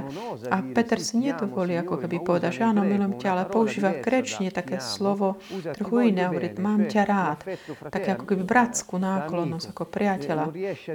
a 0.49 0.57
Peter 0.75 0.99
si 0.99 1.19
nedovolí 1.19 1.75
ako 1.79 2.05
keby 2.05 2.17
povedať, 2.23 2.61
že 2.61 2.61
áno, 2.65 2.81
milujem 2.85 3.15
ťa, 3.19 3.29
ale 3.33 3.43
používa 3.49 3.91
krečne 3.99 4.49
také 4.49 4.79
slovo 4.81 5.39
trochu 5.75 6.13
iné, 6.13 6.29
hovorí, 6.29 6.51
mám 6.57 6.87
ťa 6.87 7.01
rád. 7.05 7.39
Také 7.89 8.15
ako 8.15 8.25
keby 8.29 8.43
bratskú 8.43 8.95
náklonosť, 8.99 9.65
ako 9.71 9.83
priateľa. 9.87 10.45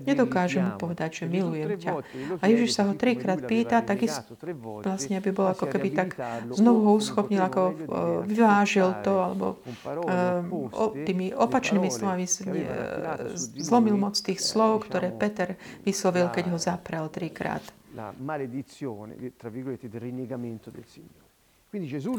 Nedokáže 0.04 0.58
mu 0.62 0.72
povedať, 0.76 1.22
že 1.22 1.24
milujem 1.30 1.78
ťa. 1.78 1.90
A 2.40 2.44
Ježiš 2.48 2.76
sa 2.76 2.88
ho 2.88 2.92
trikrát 2.96 3.40
pýta, 3.44 3.80
tak 3.84 4.04
vlastne 4.84 5.20
by 5.20 5.30
bol 5.30 5.48
ako 5.50 5.66
keby 5.70 5.88
tak 5.94 6.08
znovu 6.52 6.88
ho 6.88 6.92
uschopnil, 6.96 7.42
ako 7.44 7.62
uh, 7.62 7.74
vyvážil 8.24 8.94
to, 9.04 9.14
alebo 9.20 9.60
uh, 9.84 10.42
tými 11.04 11.32
opačnými 11.32 11.88
slovami 11.90 12.24
uh, 12.24 12.38
zlomil 13.36 13.96
moc 13.96 14.16
tých 14.18 14.40
slov, 14.40 14.88
ktoré 14.88 15.12
Peter 15.14 15.56
vyslovil, 15.84 16.28
keď 16.30 16.44
ho 16.52 16.58
zaprel 16.58 17.06
trikrát 17.08 17.62
la 17.94 18.12
maledizione, 18.16 19.14
tra 19.36 19.48
virgolette, 19.48 19.88
del 19.88 20.00
rinnegamento 20.00 20.70
del 20.70 20.84
Signore. 20.84 21.22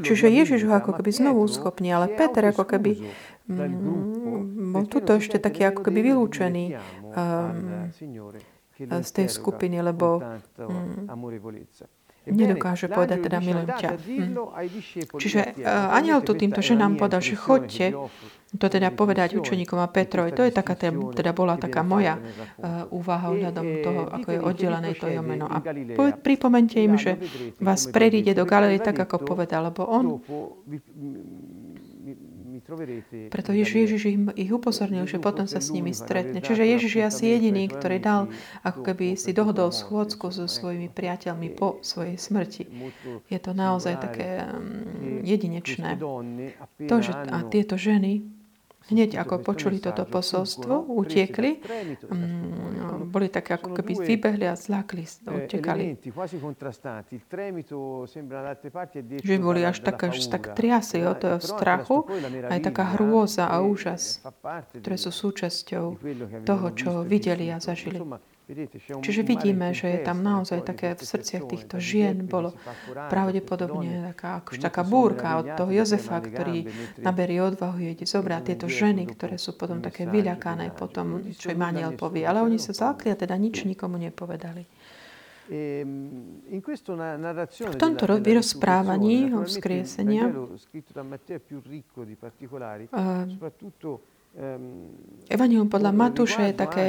Čiže 0.03 0.27
Ježiš 0.27 0.67
ho 0.67 0.75
ako 0.75 0.99
keby 0.99 1.15
znovu 1.15 1.47
uschopní, 1.47 1.87
ale 1.95 2.11
Peter 2.11 2.43
ako 2.43 2.67
keby 2.67 3.07
mm, 3.47 4.75
bol 4.75 4.83
tuto 4.83 5.15
ešte 5.15 5.39
taký 5.39 5.63
ako 5.71 5.79
keby 5.79 6.11
vylúčený 6.11 6.75
um, 6.75 7.87
z 8.75 9.09
tej 9.15 9.27
skupiny, 9.31 9.79
lebo 9.79 10.19
um, 10.59 11.07
nedokáže 12.27 12.91
povedať 12.91 13.31
teda 13.31 13.39
milujem 13.39 13.71
ťa. 13.79 13.89
Hm. 13.95 14.35
Čiže 15.15 15.63
uh, 15.63 15.95
aniel 15.95 16.19
tu 16.19 16.35
týmto 16.35 16.59
ženám 16.59 16.99
povedal, 16.99 17.23
že 17.23 17.39
chodte 17.39 17.95
to 18.55 18.67
teda 18.67 18.91
povedať 18.91 19.35
učeníkom 19.37 19.79
a 19.79 19.87
Petrovi. 19.91 20.31
To 20.35 20.43
je 20.43 20.51
taká, 20.51 20.75
teda 21.15 21.31
bola 21.31 21.55
taká 21.55 21.81
moja 21.81 22.19
uh, 22.19 22.87
úvaha 22.91 23.31
ohľadom 23.31 23.65
toho, 23.83 24.01
ako 24.11 24.27
je 24.31 24.39
oddelené 24.39 24.89
to 24.95 25.05
jeho 25.07 25.23
meno. 25.23 25.47
A 25.47 25.61
pripomente 26.19 26.79
im, 26.79 26.95
že 26.99 27.19
vás 27.59 27.87
predíde 27.89 28.33
do 28.33 28.47
Galilei 28.47 28.79
tak, 28.81 28.99
ako 28.99 29.23
povedal, 29.23 29.69
lebo 29.71 29.87
on 29.87 30.21
preto 33.29 33.51
Ježiš 33.53 34.01
ich, 34.09 34.17
ich 34.17 34.51
upozornil, 34.51 35.05
že 35.05 35.21
potom 35.21 35.45
sa 35.45 35.61
s 35.61 35.69
nimi 35.69 35.93
stretne. 35.93 36.41
Čiže 36.41 36.63
Ježiš 36.65 36.91
je 36.97 37.03
asi 37.05 37.23
jediný, 37.29 37.69
ktorý 37.69 37.97
dal, 38.01 38.21
ako 38.65 38.81
keby 38.81 39.13
si 39.13 39.37
dohodol 39.37 39.69
schôdzku 39.69 40.33
so 40.33 40.49
svojimi 40.49 40.89
priateľmi 40.89 41.53
po 41.53 41.77
svojej 41.85 42.17
smrti. 42.17 42.65
Je 43.29 43.39
to 43.39 43.51
naozaj 43.53 44.01
také 44.01 44.49
um, 44.49 45.21
jedinečné. 45.21 46.01
To, 46.89 46.95
že, 47.03 47.13
a 47.13 47.37
tieto 47.45 47.77
ženy, 47.77 48.25
Hneď 48.85 49.17
ako 49.17 49.41
počuli 49.41 49.81
toto 49.81 50.05
posolstvo, 50.05 50.93
utiekli, 50.93 51.57
um, 52.05 53.09
boli 53.09 53.33
také 53.33 53.57
ako 53.57 53.73
keby 53.73 53.97
vybehli 53.97 54.45
a 54.45 54.53
zlákli, 54.53 55.01
utekali. 55.25 55.97
Že 59.25 59.35
boli 59.41 59.61
až 59.65 59.77
tak, 59.81 59.97
až 60.05 60.29
tak 60.29 60.53
triasli 60.53 61.01
od 61.01 61.17
toho 61.17 61.37
strachu, 61.41 61.97
aj 62.45 62.59
taká 62.61 62.93
hrôza 62.93 63.49
a 63.49 63.65
úžas, 63.65 64.21
ktoré 64.77 64.97
sú 65.01 65.09
súčasťou 65.09 65.85
toho, 66.45 66.67
čo 66.77 67.01
videli 67.01 67.49
a 67.49 67.57
zažili. 67.57 67.97
Čiže 69.01 69.25
vidíme, 69.25 69.73
že 69.73 69.89
je 69.89 69.99
tam 70.05 70.21
naozaj 70.21 70.61
také 70.61 70.93
v 70.93 71.01
srdciach 71.01 71.49
týchto 71.49 71.81
žien 71.81 72.29
bolo 72.29 72.53
pravdepodobne 73.09 74.13
taká, 74.13 74.45
akož 74.45 74.61
taká 74.61 74.85
búrka 74.85 75.41
od 75.41 75.57
toho 75.57 75.73
Jozefa, 75.73 76.21
ktorý 76.21 76.69
naberie 77.01 77.41
odvahu 77.41 77.81
ide 77.81 78.05
zobrať 78.05 78.53
tieto 78.53 78.69
ženy, 78.69 79.09
ktoré 79.09 79.41
sú 79.41 79.57
potom 79.57 79.81
také 79.81 80.05
vyľakané 80.05 80.77
potom, 80.77 81.25
čo 81.33 81.49
im 81.49 81.65
aniel 81.65 81.97
povie. 81.97 82.21
Ale 82.21 82.45
oni 82.45 82.61
sa 82.61 82.77
zalakli 82.77 83.09
a 83.09 83.17
teda 83.17 83.33
nič 83.33 83.65
nikomu 83.65 83.97
nepovedali. 83.97 84.69
V 87.65 87.77
tomto 87.77 88.05
vyrozprávaní 88.17 89.33
o 89.33 89.45
vzkriesenia 89.45 90.33
Evangelium 95.25 95.71
podľa 95.71 95.91
Matúša 95.95 96.51
je 96.51 96.55
také 96.59 96.85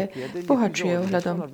bohatšie 0.51 0.99
ohľadom, 0.99 1.47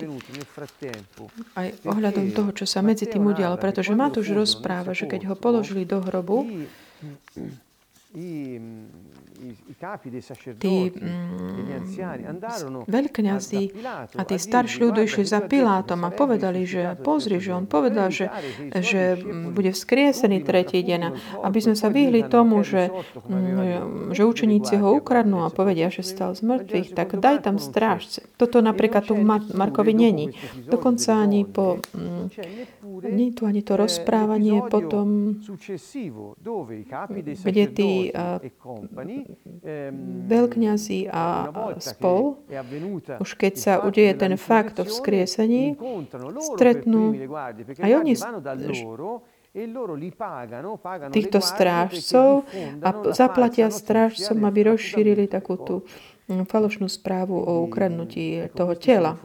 aj 1.52 1.68
ohľadom 1.84 2.26
toho, 2.32 2.50
čo 2.56 2.64
sa 2.64 2.80
medzi 2.80 3.04
tým 3.04 3.28
udialo, 3.28 3.60
pretože 3.60 3.92
Matúš 3.92 4.32
rozpráva, 4.32 4.96
že 4.96 5.04
keď 5.04 5.28
ho 5.28 5.34
položili 5.36 5.84
do 5.84 6.00
hrobu, 6.00 6.48
tí 10.58 10.76
mm, 10.94 12.86
veľkňazi 12.86 13.62
a 14.14 14.22
tí 14.22 14.36
starší 14.38 14.78
ľudia 14.86 15.02
išli 15.04 15.24
za 15.26 15.42
Pilátom 15.42 16.00
a 16.06 16.10
povedali, 16.14 16.62
že 16.62 16.94
pozri, 17.02 17.42
že 17.42 17.52
on 17.52 17.66
povedal, 17.66 18.14
že, 18.14 18.30
že 18.70 19.18
bude 19.50 19.74
vzkriesený 19.74 20.46
tretí 20.46 20.80
deň, 20.82 21.02
aby 21.42 21.58
sme 21.58 21.74
sa 21.74 21.90
vyhli 21.90 22.26
tomu, 22.26 22.62
že, 22.62 22.94
že 24.14 24.22
učeníci 24.22 24.78
ho 24.78 24.96
ukradnú 24.98 25.42
a 25.42 25.50
povedia, 25.50 25.90
že 25.90 26.06
stal 26.06 26.38
z 26.38 26.46
mŕtvych, 26.46 26.88
tak 26.94 27.18
daj 27.18 27.46
tam 27.46 27.58
strážce. 27.58 28.24
Toto 28.38 28.62
napríklad 28.62 29.06
tu 29.06 29.18
Markovi 29.54 29.94
není. 29.94 30.34
Dokonca 30.68 31.18
ani 31.18 31.44
po... 31.44 31.82
Nie 33.02 33.34
tu 33.34 33.50
ani 33.50 33.66
to 33.66 33.74
rozprávanie 33.74 34.62
potom, 34.70 35.34
kde 37.42 37.64
tí 37.72 37.90
Ehm, 39.62 40.26
veľkňazi 40.26 41.06
a 41.06 41.46
spol, 41.78 42.42
už 43.22 43.30
keď 43.38 43.52
sa 43.54 43.72
udeje 43.86 44.10
ten 44.18 44.34
fakt 44.34 44.82
o 44.82 44.84
vzkriesení, 44.84 45.78
stretnú 46.54 47.14
aj 47.78 47.92
oni 48.02 48.14
e 49.52 49.68
týchto 51.12 51.38
strážcov 51.44 52.48
a 52.80 52.88
zaplatia 53.12 53.68
strážcom, 53.68 54.40
aby 54.48 54.72
rozšírili 54.72 55.28
takú 55.28 55.60
tú 55.60 55.74
falošnú 56.44 56.86
správu 56.86 57.34
o 57.34 57.64
ukradnutí 57.64 58.52
toho 58.52 58.76
tela. 58.76 59.18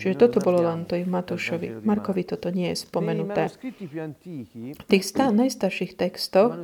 Čiže 0.00 0.14
toto 0.16 0.38
bolo 0.40 0.64
len 0.64 0.88
to 0.88 0.96
Matúšovi. 0.96 1.84
Markovi 1.84 2.22
toto 2.24 2.48
nie 2.48 2.72
je 2.72 2.76
spomenuté. 2.82 3.52
V 4.74 4.84
tých 4.88 5.04
stá, 5.04 5.30
najstarších 5.30 5.94
textoch, 5.94 6.56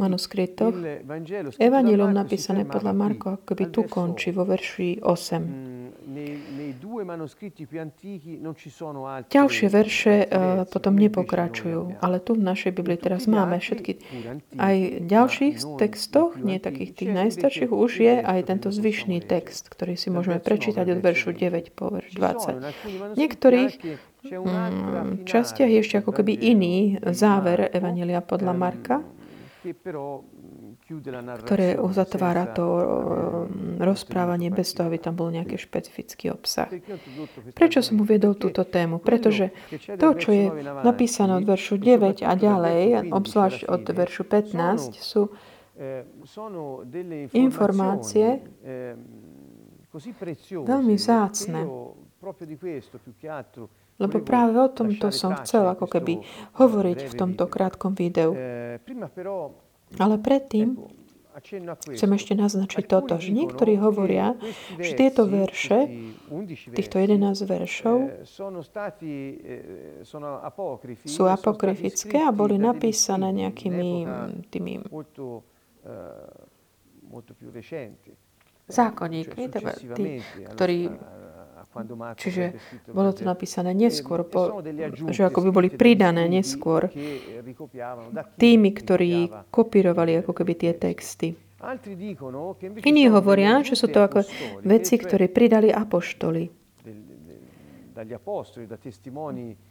manuskritoch, 0.00 0.74
Evangelium 1.60 2.12
napísané 2.14 2.64
podľa 2.64 2.92
Marko 2.92 3.34
akoby 3.34 3.64
tu 3.70 3.82
končí 3.84 4.30
vo 4.30 4.48
verši 4.48 5.02
8. 5.02 6.04
Ďalšie 9.30 9.66
verše 9.68 10.14
uh, 10.24 10.64
potom 10.68 10.94
nepokračujú, 10.96 11.80
ale 12.00 12.16
tu 12.20 12.34
v 12.38 12.42
našej 12.44 12.72
Biblii 12.72 12.98
teraz 12.98 13.26
máme 13.26 13.58
všetky, 13.58 13.92
aj 14.56 14.76
v 15.00 15.06
ďalších 15.06 15.54
textoch, 15.76 16.38
nie 16.38 16.62
takých 16.62 16.94
tých 16.94 17.10
najstarších, 17.12 17.70
už 17.70 17.92
je 18.00 18.14
aj 18.22 18.38
tento 18.48 18.68
zvyšný 18.70 19.13
text, 19.22 19.70
ktorý 19.70 19.94
si 19.94 20.08
môžeme 20.10 20.40
prečítať 20.40 20.86
od 20.94 21.00
veršu 21.04 21.36
9 21.36 21.76
po 21.76 21.92
verš 21.92 22.10
20. 22.16 23.14
V 23.14 23.18
niektorých 23.18 23.72
mm, 24.26 25.28
častiach 25.28 25.70
je 25.70 25.78
ešte 25.82 26.00
ako 26.00 26.10
keby 26.22 26.32
iný 26.34 26.98
záver 27.12 27.68
Evanelia 27.70 28.24
podľa 28.24 28.52
Marka, 28.56 28.96
ktoré 31.44 31.80
uzatvára 31.80 32.52
to 32.52 32.66
rozprávanie 33.80 34.52
bez 34.52 34.76
toho, 34.76 34.92
aby 34.92 35.00
tam 35.00 35.16
bol 35.16 35.32
nejaký 35.32 35.56
špecifický 35.56 36.28
obsah. 36.28 36.68
Prečo 37.56 37.80
som 37.80 37.96
uviedol 38.04 38.36
túto 38.36 38.68
tému? 38.68 39.00
Pretože 39.00 39.56
to, 39.96 40.12
čo 40.12 40.30
je 40.36 40.46
napísané 40.84 41.40
od 41.40 41.48
veršu 41.48 41.80
9 41.80 42.20
a 42.20 42.32
ďalej, 42.36 43.08
obzvlášť 43.08 43.60
od 43.64 43.82
veršu 43.88 44.28
15, 44.28 45.00
sú 45.00 45.32
informácie 47.34 48.42
veľmi 50.64 50.96
zácne. 50.98 51.60
Lebo 53.94 54.16
práve 54.26 54.58
o 54.58 54.68
tomto 54.70 55.14
som 55.14 55.38
chcel 55.38 55.70
ako 55.70 55.86
keby 55.86 56.18
hovoriť 56.58 56.98
v 57.10 57.14
tomto 57.14 57.46
krátkom 57.46 57.94
videu. 57.94 58.34
Ale 59.94 60.16
predtým 60.18 60.74
chcem 61.94 62.10
ešte 62.14 62.34
naznačiť 62.38 62.84
toto, 62.86 63.18
že 63.18 63.34
niektorí 63.34 63.74
hovoria, 63.78 64.38
že 64.78 64.94
tieto 64.94 65.26
verše, 65.26 65.90
týchto 66.74 67.02
11 67.02 67.34
veršov, 67.42 68.22
sú 71.06 71.22
apokryfické 71.26 72.22
a 72.22 72.30
boli 72.30 72.54
napísané 72.58 73.34
nejakými 73.34 74.06
tými 74.50 74.74
zákonníkmi, 78.68 79.44
tí, 79.96 80.06
ktorí 80.52 80.80
Čiže 82.14 82.54
bolo 82.94 83.10
to 83.10 83.26
napísané 83.26 83.74
neskôr, 83.74 84.22
po, 84.22 84.62
že 85.10 85.26
ako 85.26 85.38
by 85.42 85.50
boli 85.50 85.68
pridané 85.74 86.30
neskôr 86.30 86.86
tými, 88.38 88.70
ktorí 88.70 89.26
kopírovali 89.50 90.22
ako 90.22 90.32
keby 90.38 90.52
tie 90.54 90.72
texty. 90.78 91.34
Iní 92.84 93.10
hovoria, 93.10 93.64
že 93.66 93.74
sú 93.74 93.90
to 93.90 94.06
ako 94.06 94.22
veci, 94.62 94.94
ktoré 95.00 95.26
pridali 95.26 95.74
apoštoli. 95.74 96.46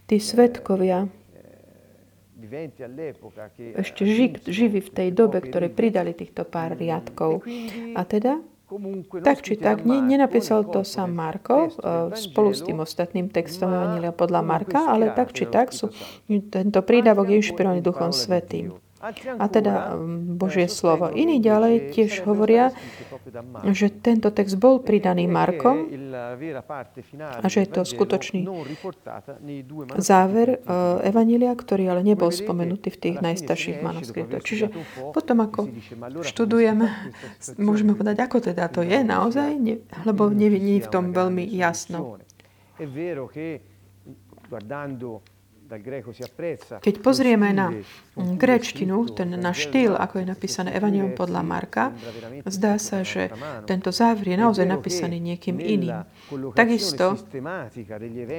Tí 0.03 0.17
svetkovia, 0.19 1.07
ešte 3.79 4.01
živí 4.47 4.79
v 4.83 4.91
tej 4.91 5.09
dobe, 5.15 5.39
ktoré 5.39 5.71
pridali 5.71 6.11
týchto 6.11 6.43
pár 6.43 6.75
riadkov. 6.75 7.43
A 7.95 8.03
teda? 8.03 8.43
tak 9.21 9.45
či 9.45 9.53
tak, 9.53 9.85
ne, 9.85 10.01
nenapísal 10.01 10.65
to 10.65 10.81
sám 10.81 11.13
Marko 11.13 11.69
eh, 11.69 12.09
spolu 12.17 12.57
s 12.57 12.65
tým 12.65 12.81
ostatným 12.81 13.29
textom 13.29 13.69
Evangelia 13.69 14.09
podľa 14.09 14.41
Marka, 14.41 14.89
ale 14.89 15.13
tak 15.13 15.29
či 15.29 15.45
tak 15.45 15.69
sú, 15.69 15.93
tento 16.25 16.79
prídavok 16.81 17.29
je 17.29 17.37
inšpirovaný 17.37 17.85
Duchom 17.85 18.09
Svetým 18.09 18.82
a 19.39 19.45
teda 19.51 19.99
mm, 19.99 20.39
Božie 20.39 20.71
slovo. 20.71 21.11
Iní 21.11 21.43
ďalej 21.43 21.91
tiež 21.91 22.23
hovoria, 22.23 22.71
že 23.75 23.91
tento 23.91 24.31
text 24.31 24.55
bol 24.55 24.79
pridaný 24.79 25.27
Markom 25.27 25.91
a 27.19 27.45
že 27.51 27.67
je 27.67 27.69
to 27.69 27.83
skutočný 27.83 28.47
záver 29.99 30.47
e, 30.55 30.57
Evanília, 31.03 31.51
ktorý 31.51 31.91
ale 31.91 32.01
nebol 32.07 32.31
spomenutý 32.31 32.95
v 32.95 33.01
tých 33.03 33.17
najstarších 33.19 33.83
manuskriptoch. 33.83 34.39
Čiže 34.39 34.71
potom, 35.11 35.43
ako 35.43 35.67
študujeme, 36.23 36.87
môžeme 37.59 37.99
povedať, 37.99 38.23
ako 38.23 38.39
teda 38.39 38.71
to 38.71 38.87
je 38.87 39.03
naozaj, 39.03 39.51
lebo 40.07 40.31
nie 40.31 40.79
je 40.79 40.79
v 40.79 40.87
tom 40.87 41.11
veľmi 41.11 41.43
jasno. 41.51 42.23
Keď 46.83 46.95
pozrieme 47.01 47.49
na 47.53 47.73
gréčtinu, 48.13 49.09
ten 49.09 49.33
na 49.33 49.57
štýl, 49.57 49.97
ako 49.97 50.21
je 50.21 50.25
napísané 50.29 50.69
Evangelium 50.77 51.17
podľa 51.17 51.41
Marka, 51.41 51.83
zdá 52.45 52.77
sa, 52.77 53.01
že 53.01 53.33
tento 53.65 53.89
záver 53.89 54.33
je 54.33 54.37
naozaj 54.37 54.69
napísaný 54.69 55.17
niekým 55.17 55.57
iným. 55.57 56.05
Takisto 56.53 57.17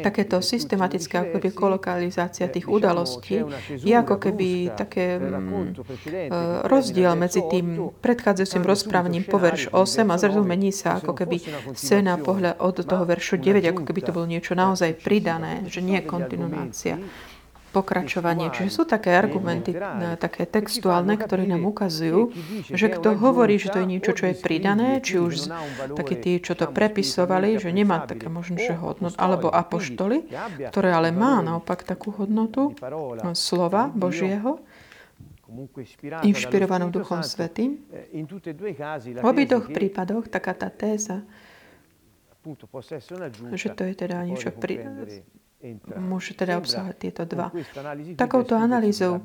takéto 0.06 0.38
systematické 0.38 1.14
ako 1.18 1.42
keby 1.42 1.50
kolokalizácia 1.50 2.46
tých 2.46 2.70
udalostí 2.70 3.42
je 3.82 3.94
ako 3.94 4.16
keby 4.18 4.74
také 4.74 5.18
mm, 5.18 5.74
e, 6.06 6.28
rozdiel 6.66 7.14
medzi 7.18 7.42
tým 7.46 7.94
predchádzajúcim 7.98 8.62
rozprávaním 8.62 9.24
po 9.26 9.38
verš 9.38 9.70
8 9.70 10.06
a 10.10 10.16
zrazu 10.18 10.42
mení 10.42 10.70
sa 10.70 10.98
ako 10.98 11.12
keby 11.14 11.42
scéna 11.74 12.18
pohľad 12.18 12.58
od 12.62 12.76
toho 12.82 13.04
veršu 13.06 13.38
9, 13.38 13.62
ako 13.74 13.82
keby 13.86 14.00
to 14.02 14.14
bolo 14.14 14.26
niečo 14.26 14.54
naozaj 14.54 14.96
pridané, 15.02 15.66
že 15.66 15.82
nie 15.82 15.98
kontinuácia 16.02 16.98
pokračovanie. 17.74 18.54
Čiže 18.54 18.70
sú 18.70 18.82
také 18.86 19.18
argumenty, 19.18 19.74
také 20.22 20.46
textuálne, 20.46 21.18
ktoré 21.18 21.50
nám 21.50 21.66
ukazujú, 21.66 22.30
že 22.70 22.86
kto 22.86 23.18
hovorí, 23.18 23.58
že 23.58 23.74
to 23.74 23.82
je 23.82 23.90
niečo, 23.90 24.14
čo 24.14 24.30
je 24.30 24.38
pridané, 24.38 25.02
či 25.02 25.18
už 25.18 25.50
takí 25.98 26.14
tí, 26.22 26.38
čo 26.38 26.54
to 26.54 26.70
prepisovali, 26.70 27.58
že 27.58 27.74
nemá 27.74 28.06
také 28.06 28.30
možno, 28.30 28.62
že 28.62 28.78
hodnotu, 28.78 29.18
alebo 29.18 29.50
apoštoli, 29.50 30.30
ktoré 30.70 30.94
ale 30.94 31.10
má 31.10 31.42
naopak 31.42 31.82
takú 31.82 32.14
hodnotu 32.14 32.78
slova 33.34 33.90
Božieho, 33.90 34.62
inšpirovanou 36.22 36.94
Duchom 36.94 37.26
Svetým. 37.26 37.82
V 39.18 39.26
obidvoch 39.26 39.66
prípadoch 39.70 40.30
taká 40.30 40.54
tá 40.54 40.70
téza, 40.70 41.26
že 43.56 43.72
to 43.72 43.88
je 43.88 43.94
teda 43.96 44.20
niečo 44.20 44.52
pri, 44.52 44.84
môže 45.96 46.36
teda 46.36 46.60
obsahovať 46.60 46.96
tieto 46.96 47.22
dva. 47.24 47.48
Takouto 48.16 48.54
analýzou 48.56 49.24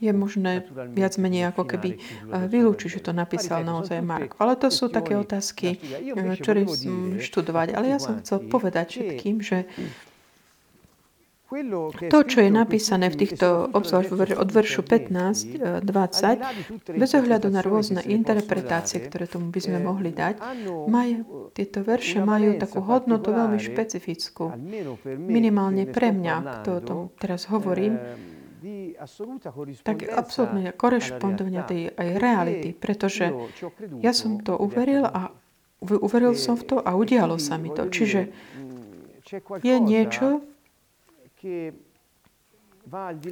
je 0.00 0.12
možné 0.12 0.64
viac 0.96 1.20
menej 1.20 1.52
ako 1.52 1.68
keby 1.68 1.90
eh, 1.92 2.48
vylúčiť, 2.48 2.88
že 2.96 3.00
to 3.04 3.12
napísal 3.12 3.60
naozaj 3.60 4.00
Mark. 4.00 4.40
Ale 4.40 4.56
to 4.56 4.72
sú 4.72 4.88
také 4.88 5.20
otázky, 5.20 5.76
eh, 5.76 6.36
ktoré 6.40 6.64
študovať. 7.20 7.76
Ale 7.76 7.92
ja 7.92 7.98
som 8.00 8.24
chcel 8.24 8.48
povedať 8.48 9.00
všetkým, 9.00 9.44
že 9.44 9.68
to, 12.10 12.18
čo 12.24 12.38
je 12.40 12.50
napísané 12.50 13.12
v 13.12 13.16
týchto, 13.20 13.68
obzvlášť 13.70 14.34
od 14.40 14.48
veršu 14.48 14.80
15, 14.80 15.84
20, 15.84 16.40
eh, 16.40 16.96
bez 16.96 17.10
ohľadu 17.12 17.52
na 17.52 17.60
rôzne 17.60 18.00
interpretácie, 18.00 19.04
ktoré 19.04 19.28
tomu 19.28 19.52
by 19.52 19.60
sme 19.60 19.78
mohli 19.78 20.10
dať, 20.10 20.40
majú, 20.88 21.52
tieto 21.52 21.84
verše 21.84 22.24
majú 22.24 22.56
takú 22.56 22.80
hodnotu 22.80 23.30
veľmi 23.36 23.60
špecifickú. 23.60 24.56
Minimálne 25.04 25.84
pre 25.84 26.16
mňa, 26.16 26.64
kto 26.64 26.68
o 26.72 26.80
tom 26.80 27.00
teraz 27.20 27.46
hovorím, 27.52 28.00
tak 29.84 30.08
absolútne 30.08 30.72
korešpondovania 30.72 31.68
tej 31.68 31.92
aj 31.92 32.08
reality, 32.16 32.72
pretože 32.72 33.28
ja 34.00 34.16
som 34.16 34.40
to 34.40 34.56
uveril 34.56 35.04
a 35.04 35.28
uveril 35.84 36.32
som 36.32 36.56
v 36.56 36.64
to 36.64 36.76
a 36.80 36.96
udialo 36.96 37.36
sa 37.36 37.60
mi 37.60 37.68
to. 37.68 37.84
Čiže 37.92 38.32
je 39.60 39.76
niečo, 39.76 40.40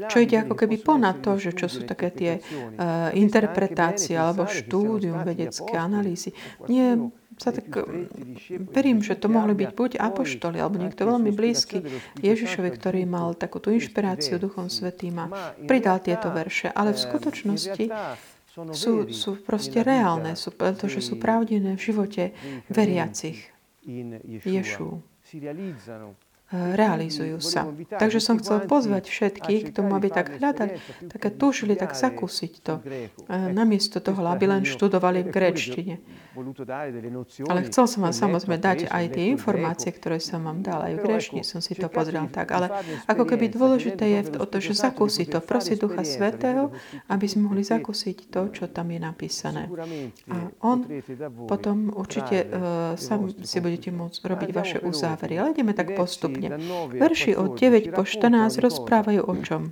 čo 0.09 0.19
ide 0.25 0.37
ako 0.41 0.55
keby 0.57 0.81
ponad 0.81 1.21
to, 1.21 1.37
že 1.37 1.53
čo 1.53 1.69
sú 1.69 1.85
také 1.85 2.09
tie 2.09 2.33
uh, 2.41 3.13
interpretácie 3.13 4.17
alebo 4.17 4.49
štúdium, 4.49 5.21
vedecké 5.29 5.77
analýzy. 5.77 6.33
Nie, 6.73 6.97
sa 7.37 7.53
tak, 7.53 7.69
verím, 8.73 9.01
že 9.01 9.17
to 9.17 9.27
mohli 9.27 9.57
byť 9.57 9.71
buď 9.73 9.91
apoštoli, 9.99 10.61
alebo 10.61 10.81
niekto 10.81 11.09
veľmi 11.09 11.33
blízky 11.33 11.85
Ježišovi, 12.21 12.71
ktorý 12.71 13.03
mal 13.09 13.35
takúto 13.35 13.73
inšpiráciu 13.73 14.39
Duchom 14.39 14.69
Svetým 14.69 15.17
a 15.21 15.27
pridal 15.67 15.99
tieto 16.01 16.31
verše. 16.31 16.71
Ale 16.71 16.93
v 16.95 17.03
skutočnosti 17.03 17.85
sú, 18.73 19.09
sú 19.11 19.31
proste 19.43 19.81
reálne, 19.81 20.37
sú, 20.37 20.53
pretože 20.53 21.01
sú 21.01 21.17
pravdivé 21.17 21.77
v 21.77 21.83
živote 21.83 22.37
veriacich 22.69 23.49
Ješu 24.45 25.03
realizujú 26.53 27.41
sa. 27.41 27.65
Takže 27.97 28.21
som 28.21 28.37
chcel 28.37 28.69
pozvať 28.69 29.09
všetkých 29.09 29.73
k 29.73 29.75
tomu, 29.75 29.97
aby 29.97 30.13
tak 30.13 30.37
hľadali, 30.37 30.77
také 31.09 31.33
túžili 31.33 31.75
tak 31.75 31.97
zakúsiť 31.97 32.53
to. 32.61 32.75
Namiesto 33.29 34.05
toho, 34.05 34.21
aby 34.29 34.45
len 34.47 34.63
študovali 34.69 35.25
v 35.25 35.33
gréčtine. 35.33 35.95
Ale 37.49 37.61
chcel 37.69 37.85
som 37.85 38.09
vám 38.09 38.17
samozrejme 38.17 38.57
dať 38.57 38.79
aj 38.89 39.05
tie 39.13 39.25
informácie, 39.37 39.93
ktoré 39.93 40.17
som 40.17 40.41
vám 40.41 40.65
dal. 40.65 40.81
Aj 40.81 40.95
v 40.97 41.05
gréčtine 41.05 41.45
som 41.45 41.61
si 41.61 41.77
to 41.77 41.93
pozrel 41.93 42.25
tak. 42.33 42.57
Ale 42.57 42.73
ako 43.05 43.29
keby 43.29 43.53
dôležité 43.53 44.05
je 44.09 44.21
o 44.41 44.47
to, 44.49 44.57
že 44.61 44.81
zakúsiť 44.81 45.29
to. 45.29 45.39
Prosiť 45.45 45.77
Ducha 45.85 46.01
Svetého, 46.01 46.73
aby 47.13 47.27
sme 47.29 47.53
mohli 47.53 47.61
zakúsiť 47.61 48.33
to, 48.33 48.49
čo 48.49 48.65
tam 48.73 48.89
je 48.93 49.01
napísané. 49.01 49.69
A 50.33 50.49
on 50.65 50.89
potom 51.45 51.93
určite 51.93 52.49
uh, 52.49 52.97
sám 52.97 53.37
si 53.45 53.61
budete 53.61 53.93
môcť 53.93 54.21
robiť 54.25 54.51
vaše 54.57 54.79
uzávery. 54.81 55.37
Ale 55.37 55.53
ideme 55.53 55.77
tak 55.77 55.93
postupne. 55.93 56.42
Verši 56.97 57.37
od 57.37 57.55
9 57.61 57.93
po 57.93 58.03
14 58.03 58.59
rozprávajú 58.59 59.23
o 59.23 59.35
čom? 59.45 59.63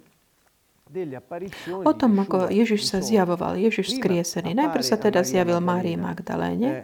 O 1.87 1.93
tom, 1.95 2.19
ako 2.19 2.51
Ježiš 2.51 2.91
sa 2.91 2.99
zjavoval, 2.99 3.55
Ježiš 3.55 3.95
skriesený. 4.03 4.59
Najprv 4.59 4.83
sa 4.83 4.99
teda 4.99 5.23
zjavil 5.23 5.63
Márii 5.63 5.95
Magdaléne, 5.95 6.83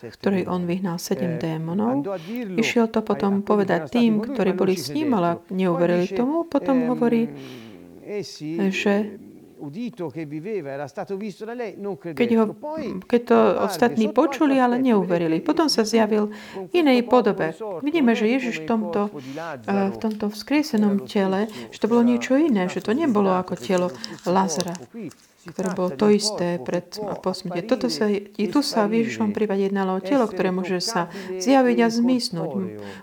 ktorý 0.00 0.48
on 0.48 0.64
vyhnal 0.64 0.96
sedem 0.96 1.36
démonov. 1.36 2.08
Išiel 2.56 2.88
to 2.88 3.04
potom 3.04 3.44
povedať 3.44 3.92
tým, 3.92 4.24
ktorí 4.24 4.56
boli 4.56 4.80
s 4.80 4.88
ním, 4.96 5.12
ale 5.12 5.44
neuverili 5.52 6.08
tomu. 6.08 6.48
Potom 6.48 6.88
hovorí, 6.88 7.28
že 8.72 9.20
keď, 12.16 12.30
ho, 12.40 12.44
keď 13.04 13.20
to 13.28 13.38
ostatní 13.60 14.08
počuli, 14.08 14.56
ale 14.56 14.80
neuverili. 14.80 15.44
Potom 15.44 15.68
sa 15.68 15.84
zjavil 15.84 16.32
inej 16.72 17.04
podobe. 17.06 17.52
Vidíme, 17.84 18.16
že 18.16 18.26
Ježiš 18.26 18.64
v 18.64 18.66
tomto, 18.66 19.00
v 19.68 19.96
tomto 20.00 20.32
vzkriesenom 20.32 21.04
tele, 21.04 21.46
že 21.70 21.78
to 21.78 21.86
bolo 21.86 22.00
niečo 22.00 22.40
iné, 22.40 22.66
že 22.72 22.80
to 22.80 22.96
nebolo 22.96 23.36
ako 23.36 23.54
telo 23.60 23.88
Lazara 24.24 24.74
ktoré 25.40 25.72
bolo 25.72 25.90
to 25.96 26.12
isté 26.12 26.60
pred 26.60 26.84
a 27.00 27.16
po 27.16 27.32
smrti. 27.32 27.64
Toto 27.64 27.88
sa, 27.88 28.12
i 28.12 28.44
tu 28.52 28.60
sa 28.60 28.84
v 28.84 29.00
Ježišom 29.00 29.32
prípade 29.32 29.72
jednalo 29.72 29.96
o 29.96 30.04
telo, 30.04 30.28
ktoré 30.28 30.52
môže 30.52 30.84
sa 30.84 31.08
zjaviť 31.32 31.78
a 31.80 31.88
zmiznúť. 31.88 32.50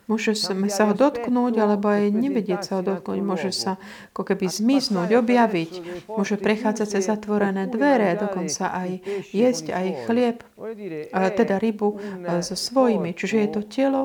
Môže 0.05 0.37
sa 0.37 0.83
ho 0.85 0.93
dotknúť, 0.93 1.53
alebo 1.57 1.89
aj 1.89 2.13
nevedieť 2.13 2.61
sa 2.61 2.71
ho 2.77 2.81
dotknúť. 2.85 3.19
Môže 3.25 3.49
sa 3.49 3.81
ako 4.13 4.21
keby 4.33 4.45
zmiznúť, 4.53 5.17
objaviť. 5.17 5.71
Môže 6.13 6.37
prechádzať 6.37 6.87
cez 6.99 7.09
zatvorené 7.09 7.65
dvere, 7.65 8.13
dokonca 8.13 8.69
aj 8.69 9.01
jesť 9.33 9.73
aj 9.73 9.87
chlieb, 10.05 10.37
teda 11.09 11.57
rybu 11.57 11.97
so 12.45 12.53
svojimi. 12.53 13.17
Čiže 13.17 13.35
je 13.41 13.49
to 13.49 13.61
telo, 13.65 14.01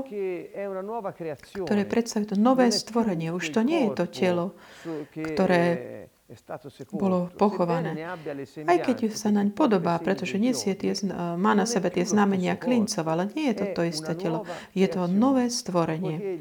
ktoré 1.69 1.83
predstavuje 1.85 2.33
to 2.33 2.37
nové 2.41 2.73
stvorenie. 2.73 3.29
Už 3.29 3.53
to 3.53 3.61
nie 3.61 3.89
je 3.89 3.91
to 3.93 4.05
telo, 4.09 4.57
ktoré 5.13 5.65
bolo 6.93 7.29
pochované. 7.37 7.97
Aj 8.65 8.79
keď 8.81 9.13
sa 9.13 9.29
naň 9.33 9.53
podobá, 9.53 9.99
pretože 10.01 10.37
nesie 10.37 10.73
tie, 10.77 10.97
má 11.37 11.53
na 11.53 11.69
sebe 11.69 11.93
tie 11.93 12.05
znamenia 12.07 12.57
klincov, 12.57 13.05
ale 13.09 13.29
nie 13.37 13.53
je 13.53 13.57
to 13.59 13.67
to 13.73 13.83
isté 13.89 14.13
telo. 14.17 14.45
Je 14.73 14.87
to 14.89 15.09
nové 15.09 15.49
stvorenie. 15.53 16.41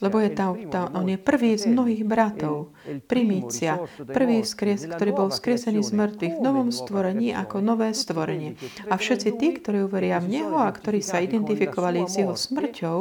Lebo 0.00 0.16
je 0.20 0.30
tam, 0.32 0.56
tam, 0.68 0.92
on 0.92 1.06
je 1.08 1.18
prvý 1.20 1.56
z 1.56 1.70
mnohých 1.70 2.02
bratov. 2.04 2.74
Primícia. 3.06 3.80
Prvý, 4.00 4.42
skries, 4.44 4.84
ktorý 4.84 5.10
bol 5.14 5.28
skriesený 5.32 5.80
z 5.80 5.92
mŕtvych 5.94 6.34
v 6.38 6.42
novom 6.42 6.68
stvorení 6.72 7.32
ako 7.32 7.60
nové 7.60 7.92
stvorenie. 7.92 8.56
A 8.88 8.98
všetci 8.98 9.28
tí, 9.36 9.48
ktorí 9.56 9.86
uveria 9.86 10.20
v 10.20 10.40
Neho 10.40 10.58
a 10.58 10.68
ktorí 10.68 11.00
sa 11.04 11.22
identifikovali 11.22 12.04
s 12.08 12.20
Jeho 12.20 12.34
smrťou, 12.34 12.98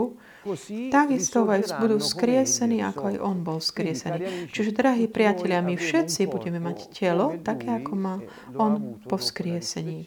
takisto 0.91 1.47
aj 1.47 1.79
budú 1.79 1.97
skriesení, 2.03 2.83
ako 2.83 3.03
aj 3.11 3.17
on 3.23 3.37
bol 3.41 3.63
skriesený. 3.63 4.51
Čiže, 4.51 4.75
drahí 4.75 5.07
priatelia, 5.07 5.63
my 5.63 5.79
všetci 5.79 6.27
budeme 6.27 6.59
mať 6.59 6.91
telo, 6.91 7.39
také 7.39 7.71
ako 7.71 7.93
má 7.95 8.19
on 8.59 8.99
po 9.07 9.15
skriesení. 9.15 10.03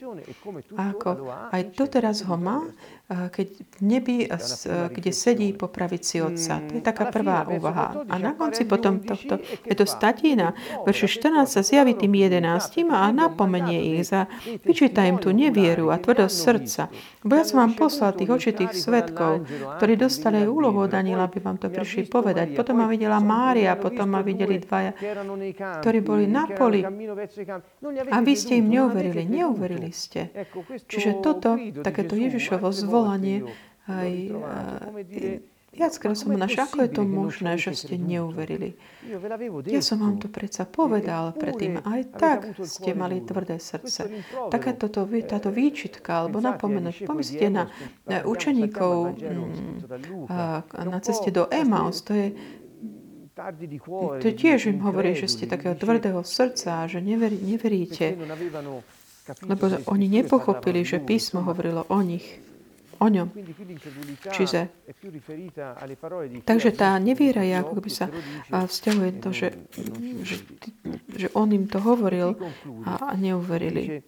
A 0.77 0.93
ako 0.93 1.31
aj 1.51 1.61
doteraz 1.73 2.21
ho 2.27 2.37
má, 2.37 2.69
keď 3.07 3.47
v 3.79 3.79
nebi, 3.79 4.17
kde 4.67 5.11
sedí 5.15 5.55
po 5.55 5.71
pravici 5.71 6.19
Otca. 6.19 6.59
To 6.59 6.75
je 6.75 6.83
taká 6.83 7.07
prvá 7.07 7.47
úvaha. 7.47 8.03
A 8.11 8.19
na 8.19 8.35
konci 8.35 8.67
potom 8.67 8.99
tohto, 8.99 9.39
je 9.63 9.75
to 9.79 9.87
statina, 9.87 10.51
verši 10.83 11.07
14 11.07 11.47
sa 11.47 11.63
zjaví 11.63 11.95
tým 11.95 12.11
jedenáctim 12.19 12.91
a 12.91 13.07
napomenie 13.15 13.95
ich 13.95 14.11
za 14.11 14.27
vyčíta 14.67 15.07
im 15.07 15.23
tú 15.23 15.31
nevieru 15.31 15.87
a 15.87 16.03
tvrdosť 16.03 16.35
srdca. 16.35 16.91
Bo 17.23 17.39
ja 17.39 17.47
som 17.47 17.63
vám 17.63 17.79
poslal 17.79 18.11
tých 18.11 18.27
očitých 18.27 18.75
svetkov, 18.75 19.47
ktorí 19.79 19.95
dostali 19.95 20.26
aj 20.33 20.47
úlohu 20.47 20.83
od 20.83 20.91
Daniela, 20.91 21.29
aby 21.29 21.39
vám 21.39 21.61
to 21.61 21.71
prišli 21.71 22.09
povedať. 22.09 22.57
Potom 22.57 22.81
ma 22.81 22.87
videla 22.89 23.21
Mária, 23.23 23.77
potom 23.79 24.11
ma 24.11 24.25
videli 24.25 24.59
dvaja, 24.59 24.91
ktorí 25.83 25.99
boli 26.03 26.25
na 26.27 26.49
poli. 26.49 26.83
A 28.11 28.17
vy 28.19 28.33
ste 28.33 28.59
im 28.59 28.67
neuverili. 28.67 29.23
Neuverili 29.23 29.91
ste. 29.93 30.33
Čiže 30.87 31.23
toto, 31.23 31.55
takéto 31.83 32.17
Ježišovo 32.17 32.67
zvolenie, 32.73 32.97
volanie. 32.97 33.65
Aj, 33.87 34.11
viackrát 35.73 36.15
som 36.17 36.33
našiel, 36.33 36.67
ako 36.67 36.77
je 36.83 36.91
to 36.91 37.03
možné, 37.03 37.51
že 37.59 37.71
ste 37.75 37.95
neuverili. 37.99 38.75
Ja 39.67 39.81
som 39.83 40.03
vám 40.03 40.17
to 40.19 40.27
predsa 40.31 40.63
povedal 40.63 41.35
predtým, 41.35 41.83
aj 41.83 42.01
tak 42.17 42.39
ste 42.63 42.95
mali 42.95 43.21
tvrdé 43.23 43.59
srdce. 43.59 44.07
Taká 44.51 44.73
toto, 44.73 45.03
táto 45.27 45.49
výčitka, 45.51 46.25
alebo 46.25 46.39
napomenúť, 46.39 47.07
pomyslite 47.07 47.47
na 47.51 47.67
učeníkov 48.23 49.17
mm, 49.19 50.31
na 50.73 50.99
ceste 51.03 51.29
do 51.29 51.47
Emaus, 51.51 52.01
to 52.03 52.13
je 52.15 52.27
to 54.17 54.29
tiež 54.33 54.73
im 54.73 54.81
hovorí, 54.81 55.13
že 55.13 55.29
ste 55.29 55.45
takého 55.45 55.77
tvrdého 55.77 56.25
srdca, 56.25 56.89
že 56.89 56.97
neverí, 56.97 57.37
neveríte, 57.37 58.17
lebo 59.45 59.69
oni 59.93 60.09
nepochopili, 60.09 60.81
že 60.81 60.97
písmo 60.97 61.45
hovorilo 61.45 61.85
o 61.85 62.01
nich 62.01 62.41
o 62.99 63.07
ňom. 63.07 63.27
Čiže, 64.31 64.67
takže 66.45 66.69
tá 66.73 66.97
neviera 66.97 67.43
je, 67.43 67.55
ako 67.57 67.79
by 67.81 67.91
sa 67.91 68.05
vzťahuje 68.51 69.11
to, 69.21 69.29
že, 69.33 69.47
že, 70.23 70.35
že 71.13 71.27
on 71.37 71.53
im 71.53 71.65
to 71.69 71.79
hovoril 71.81 72.35
a 72.85 73.13
neuverili. 73.17 74.01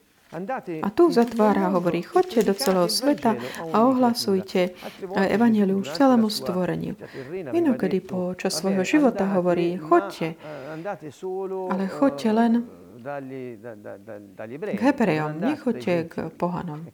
A 0.86 0.90
tu 0.94 1.10
zatvára 1.10 1.74
hovorí, 1.74 2.06
choďte 2.06 2.46
do 2.46 2.54
celého 2.54 2.86
sveta 2.86 3.34
a 3.74 3.82
ohlasujte 3.82 4.78
evaneliu 5.26 5.82
celému 5.82 6.30
stvoreniu. 6.30 6.94
Inokedy 7.50 7.98
počas 8.06 8.62
svojho 8.62 8.86
života 8.86 9.26
hovorí, 9.26 9.82
choďte, 9.82 10.38
ale 11.70 11.84
choďte 11.90 12.30
len 12.30 12.54
k 14.76 14.82
Hebrejom, 14.82 15.40
nechoďte 15.40 15.94
k 16.08 16.14
pohanom. 16.36 16.86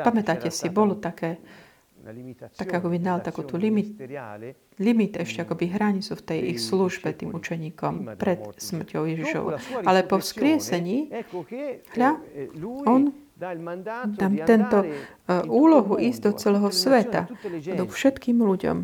Pamätáte 0.00 0.48
si, 0.50 0.68
bolo 0.72 0.96
také, 0.96 1.38
tak 2.56 2.68
ako 2.80 2.88
by 2.88 2.98
dal 2.98 3.20
takú 3.20 3.44
tú 3.44 3.60
limit, 3.60 4.00
limit 4.80 5.20
ešte 5.20 5.44
akoby 5.44 5.68
hranicu 5.68 6.16
v 6.16 6.22
tej 6.24 6.40
ich 6.56 6.58
službe 6.64 7.12
tým 7.12 7.36
učeníkom 7.36 8.16
pred 8.16 8.40
smrťou 8.56 9.04
Ježišovou. 9.04 9.50
Ale 9.84 10.08
po 10.08 10.16
vzkriesení, 10.16 11.12
hľa, 11.92 12.10
on 12.88 13.12
dám 13.40 14.34
tento 14.44 14.84
uh, 14.84 15.40
úlohu 15.48 15.96
ísť 15.96 16.20
do 16.20 16.32
celého 16.36 16.68
sveta, 16.68 17.26
do 17.72 17.84
všetkým 17.88 18.36
ľuďom. 18.44 18.76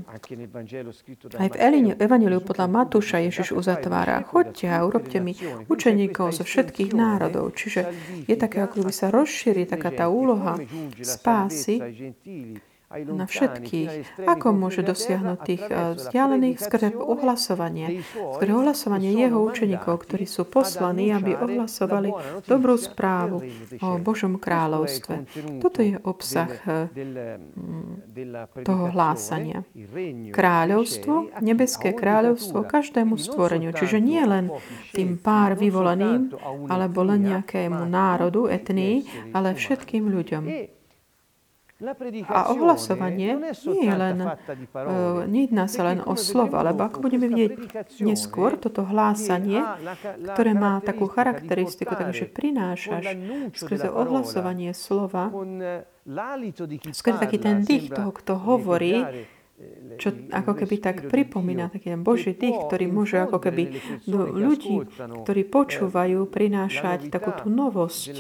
Aj 1.36 1.48
v 1.52 1.56
Evangeliu 2.00 2.40
podľa 2.40 2.66
Matúša 2.66 3.20
Ježiš 3.20 3.52
uzatvára, 3.52 4.24
choďte 4.24 4.66
a 4.72 4.80
urobte 4.88 5.20
mi 5.20 5.36
učeníkov 5.68 6.32
zo 6.32 6.44
všetkých 6.48 6.96
národov. 6.96 7.52
Čiže 7.52 7.92
je 8.24 8.36
také, 8.36 8.64
ako 8.64 8.88
by 8.88 8.92
sa 8.92 9.12
rozšíri 9.12 9.68
taká 9.68 9.92
tá 9.92 10.08
úloha 10.08 10.56
spásy 11.04 11.76
na 13.04 13.26
všetkých. 13.28 14.22
Ako 14.24 14.56
môže 14.56 14.80
dosiahnuť 14.80 15.38
tých 15.44 15.64
eh, 15.68 15.98
vzdialených 15.98 16.58
skrze 16.62 16.88
ohlasovanie, 16.96 18.00
skrze 18.38 18.52
ohlasovanie 18.52 19.12
jeho 19.12 19.42
učeníkov, 19.42 20.08
ktorí 20.08 20.24
sú 20.24 20.48
poslaní, 20.48 21.12
aby 21.12 21.36
ohlasovali 21.36 22.10
dobrú 22.46 22.78
správu 22.80 23.44
o 23.82 23.88
Božom 24.00 24.40
kráľovstve. 24.40 25.28
Toto 25.60 25.78
je 25.82 26.00
obsah 26.06 26.52
eh, 26.64 26.88
mm, 26.88 28.64
toho 28.64 28.84
hlásania. 28.94 29.66
Kráľovstvo, 30.32 31.42
nebeské 31.42 31.92
kráľovstvo 31.92 32.64
každému 32.64 33.18
stvoreniu. 33.20 33.74
Čiže 33.74 33.98
nie 34.00 34.22
len 34.22 34.48
tým 34.94 35.18
pár 35.20 35.58
vyvoleným, 35.58 36.32
alebo 36.70 37.02
len 37.02 37.26
nejakému 37.34 37.82
národu, 37.88 38.46
etnii, 38.48 39.30
ale 39.32 39.56
všetkým 39.56 40.06
ľuďom. 40.06 40.75
A 42.32 42.56
ohlasovanie 42.56 43.36
nie 43.36 43.84
je 43.84 43.92
len, 43.92 44.16
uh, 44.24 45.28
nejedná 45.28 45.68
sa 45.68 45.84
len 45.84 46.00
o 46.00 46.16
slova, 46.16 46.64
lebo 46.64 46.88
ako 46.88 47.04
budeme 47.04 47.28
vidieť 47.28 47.52
neskôr, 48.00 48.56
toto 48.56 48.80
hlásanie, 48.80 49.60
ktoré 50.32 50.56
má 50.56 50.80
takú 50.80 51.04
charakteristiku, 51.04 51.92
takže 51.92 52.32
prinášaš 52.32 53.04
skrze 53.52 53.92
ohlasovanie 53.92 54.72
slova, 54.72 55.28
skrze 56.96 57.18
taký 57.20 57.36
ten 57.44 57.60
dých 57.60 57.92
toho, 57.92 58.08
kto 58.08 58.40
hovorí, 58.40 59.28
čo 59.96 60.12
ako 60.28 60.52
keby 60.52 60.76
tak 60.84 60.96
pripomína 61.08 61.72
taký 61.72 61.96
Boží 61.96 62.36
tých, 62.36 62.68
ktorí 62.68 62.92
môžu 62.92 63.24
ako 63.24 63.40
keby 63.40 63.80
do 64.04 64.28
ľudí, 64.28 64.84
ktorí 65.24 65.48
počúvajú, 65.48 66.28
prinášať 66.28 67.08
takú 67.08 67.32
tú 67.32 67.48
novosť 67.48 68.14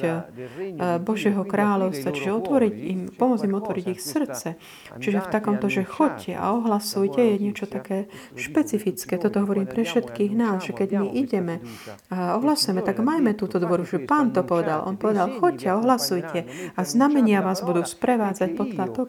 Božieho 1.04 1.44
kráľovstva, 1.44 2.16
čiže 2.16 2.32
otvoriť 2.32 2.72
im, 2.72 3.00
pomôcť 3.12 3.44
im 3.44 3.54
otvoriť 3.60 3.84
ich 3.92 4.00
srdce. 4.00 4.56
Čiže 4.96 5.18
v 5.20 5.28
takomto, 5.28 5.68
že 5.68 5.84
chodte 5.84 6.32
a 6.32 6.56
ohlasujte, 6.56 7.20
je 7.20 7.36
niečo 7.36 7.68
také 7.68 8.08
špecifické. 8.32 9.20
Toto 9.20 9.44
hovorím 9.44 9.68
pre 9.68 9.84
všetkých 9.84 10.32
nás, 10.32 10.64
že 10.64 10.72
keď 10.72 11.04
my 11.04 11.08
ideme 11.12 11.60
a 12.08 12.40
ohlasujeme, 12.40 12.80
tak 12.80 13.04
majme 13.04 13.36
túto 13.36 13.60
dvoru, 13.60 13.84
že 13.84 14.00
pán 14.00 14.32
to 14.32 14.40
povedal. 14.40 14.88
On 14.88 14.96
povedal, 14.96 15.36
chodte 15.36 15.68
a 15.68 15.76
ohlasujte 15.76 16.48
a 16.72 16.80
znamenia 16.80 17.44
vás 17.44 17.60
budú 17.60 17.84
sprevádzať 17.84 18.56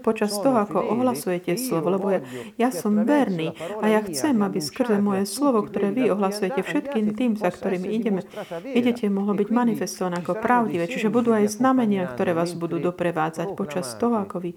počas 0.04 0.36
toho, 0.36 0.60
ako 0.68 0.84
ohlasujete 0.84 1.56
slovo, 1.56 1.96
lebo 1.96 2.12
ja, 2.12 2.17
ja 2.56 2.70
som 2.70 2.94
verný 3.04 3.54
a 3.82 3.86
ja 3.88 4.00
chcem, 4.04 4.36
aby 4.42 4.60
skrze 4.62 4.98
moje 5.02 5.26
slovo, 5.30 5.64
ktoré 5.66 5.92
vy 5.92 6.14
ohlasujete 6.14 6.62
všetkým 6.64 7.14
tým, 7.14 7.32
za 7.38 7.50
ktorými 7.50 7.88
ideme, 7.92 8.22
idete, 8.66 9.10
mohlo 9.10 9.34
byť 9.38 9.50
manifestované 9.52 10.22
ako 10.22 10.40
pravdivé. 10.40 10.90
Čiže 10.90 11.14
budú 11.14 11.34
aj 11.34 11.58
znamenia, 11.58 12.08
ktoré 12.10 12.34
vás 12.38 12.54
budú 12.58 12.82
doprevádzať 12.82 13.54
počas 13.54 13.94
toho, 13.96 14.20
ako 14.22 14.44
vy 14.44 14.52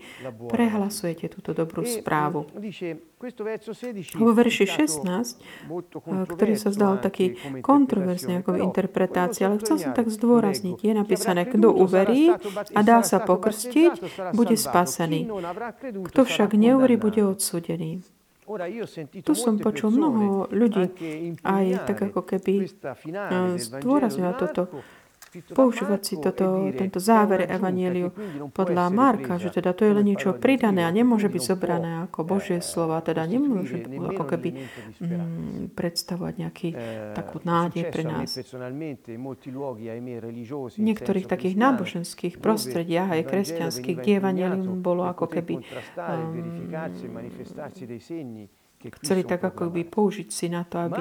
prehlasujete 0.48 1.30
túto 1.30 1.56
dobrú 1.56 1.84
správu. 1.84 2.48
Vo 4.16 4.32
verši 4.32 4.64
16, 4.64 5.68
ktorý 6.08 6.54
sa 6.56 6.72
zdal 6.72 7.04
taký 7.04 7.36
kontroverzný 7.60 8.40
ako 8.40 8.56
interpretácia, 8.56 9.44
ale 9.44 9.60
chcel 9.60 9.76
som 9.76 9.92
tak 9.92 10.08
zdôrazniť, 10.08 10.80
je 10.80 10.92
napísané, 10.96 11.44
kto 11.44 11.68
uverí 11.68 12.32
a 12.72 12.80
dá 12.80 13.04
sa 13.04 13.20
pokrstiť, 13.20 13.92
bude 14.32 14.56
spasený. 14.56 15.28
Kto 16.08 16.20
však 16.24 16.56
neuverí, 16.56 16.96
bude 16.96 17.20
odsudený. 17.50 18.06
Tu 19.22 19.34
som 19.38 19.62
počul 19.62 19.94
mnoho 19.94 20.50
ľudí 20.50 20.90
aj 21.42 21.66
tak 21.86 21.98
ako 22.10 22.22
keby 22.26 22.66
zdôrazňovať 23.58 24.34
toto 24.38 24.62
používať 25.30 26.00
si 26.02 26.14
toto, 26.18 26.66
tento 26.74 26.98
záver 26.98 27.46
Evangeliu 27.46 28.10
podľa 28.50 28.90
Marka, 28.90 29.38
že 29.38 29.54
teda 29.54 29.70
to 29.72 29.86
je 29.86 29.92
len 29.94 30.06
niečo 30.06 30.34
pridané 30.34 30.82
a 30.82 30.90
nemôže 30.90 31.30
byť 31.30 31.42
zobrané 31.54 32.10
ako 32.10 32.26
Božie 32.26 32.58
slova, 32.58 32.98
teda 32.98 33.22
nemôže 33.30 33.86
ako 33.86 34.24
keby 34.26 34.50
mm, 34.98 35.78
predstavovať 35.78 36.34
nejaký 36.34 36.68
takú 37.14 37.38
nádej 37.46 37.84
pre 37.94 38.02
nás. 38.02 38.28
V 40.70 40.82
niektorých 40.82 41.26
takých 41.30 41.54
náboženských 41.54 42.42
prostrediach 42.42 43.14
aj 43.14 43.22
kresťanských, 43.30 43.96
kde 44.02 44.12
Evangelium 44.18 44.82
bolo 44.82 45.06
ako 45.06 45.30
keby 45.30 45.62
um, 45.94 46.50
chceli 48.80 49.28
tak 49.28 49.44
ako 49.44 49.68
by 49.68 49.84
použiť 49.84 50.28
si 50.32 50.48
na 50.48 50.64
to, 50.64 50.80
aby 50.80 51.00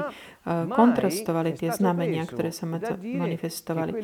kontrastovali 0.67 1.55
tie 1.55 1.71
znamenia, 1.71 2.27
ktoré 2.27 2.51
sa 2.51 2.67
manifestovali. 2.67 3.95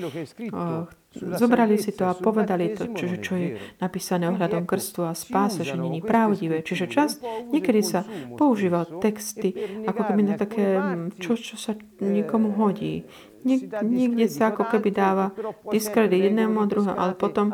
Zobrali 1.15 1.79
si 1.79 1.95
to 1.95 2.11
a 2.11 2.13
povedali 2.15 2.75
to, 2.75 2.91
čiže 2.91 3.23
čo 3.23 3.33
je 3.39 3.47
napísané 3.79 4.27
ohľadom 4.31 4.67
krstu 4.67 5.07
a 5.07 5.15
spáse, 5.15 5.63
že 5.63 5.75
není 5.79 6.03
pravdivé. 6.03 6.59
Čiže 6.59 6.85
čas, 6.91 7.19
niekedy 7.51 7.81
sa 7.83 8.03
používal 8.35 8.99
texty 8.99 9.55
ako 9.87 10.01
keby 10.11 10.21
na 10.27 10.35
také, 10.35 10.79
čo, 11.19 11.39
čo 11.39 11.55
sa 11.55 11.75
nikomu 12.03 12.51
hodí. 12.55 13.07
Niek- 13.45 13.69
niekde 13.85 14.25
sa 14.25 14.51
ako 14.51 14.65
keby 14.71 14.89
dáva 14.91 15.31
diskredit 15.69 16.33
jednému 16.33 16.57
a 16.59 16.65
druhému, 16.65 16.97
ale 16.97 17.13
potom 17.13 17.53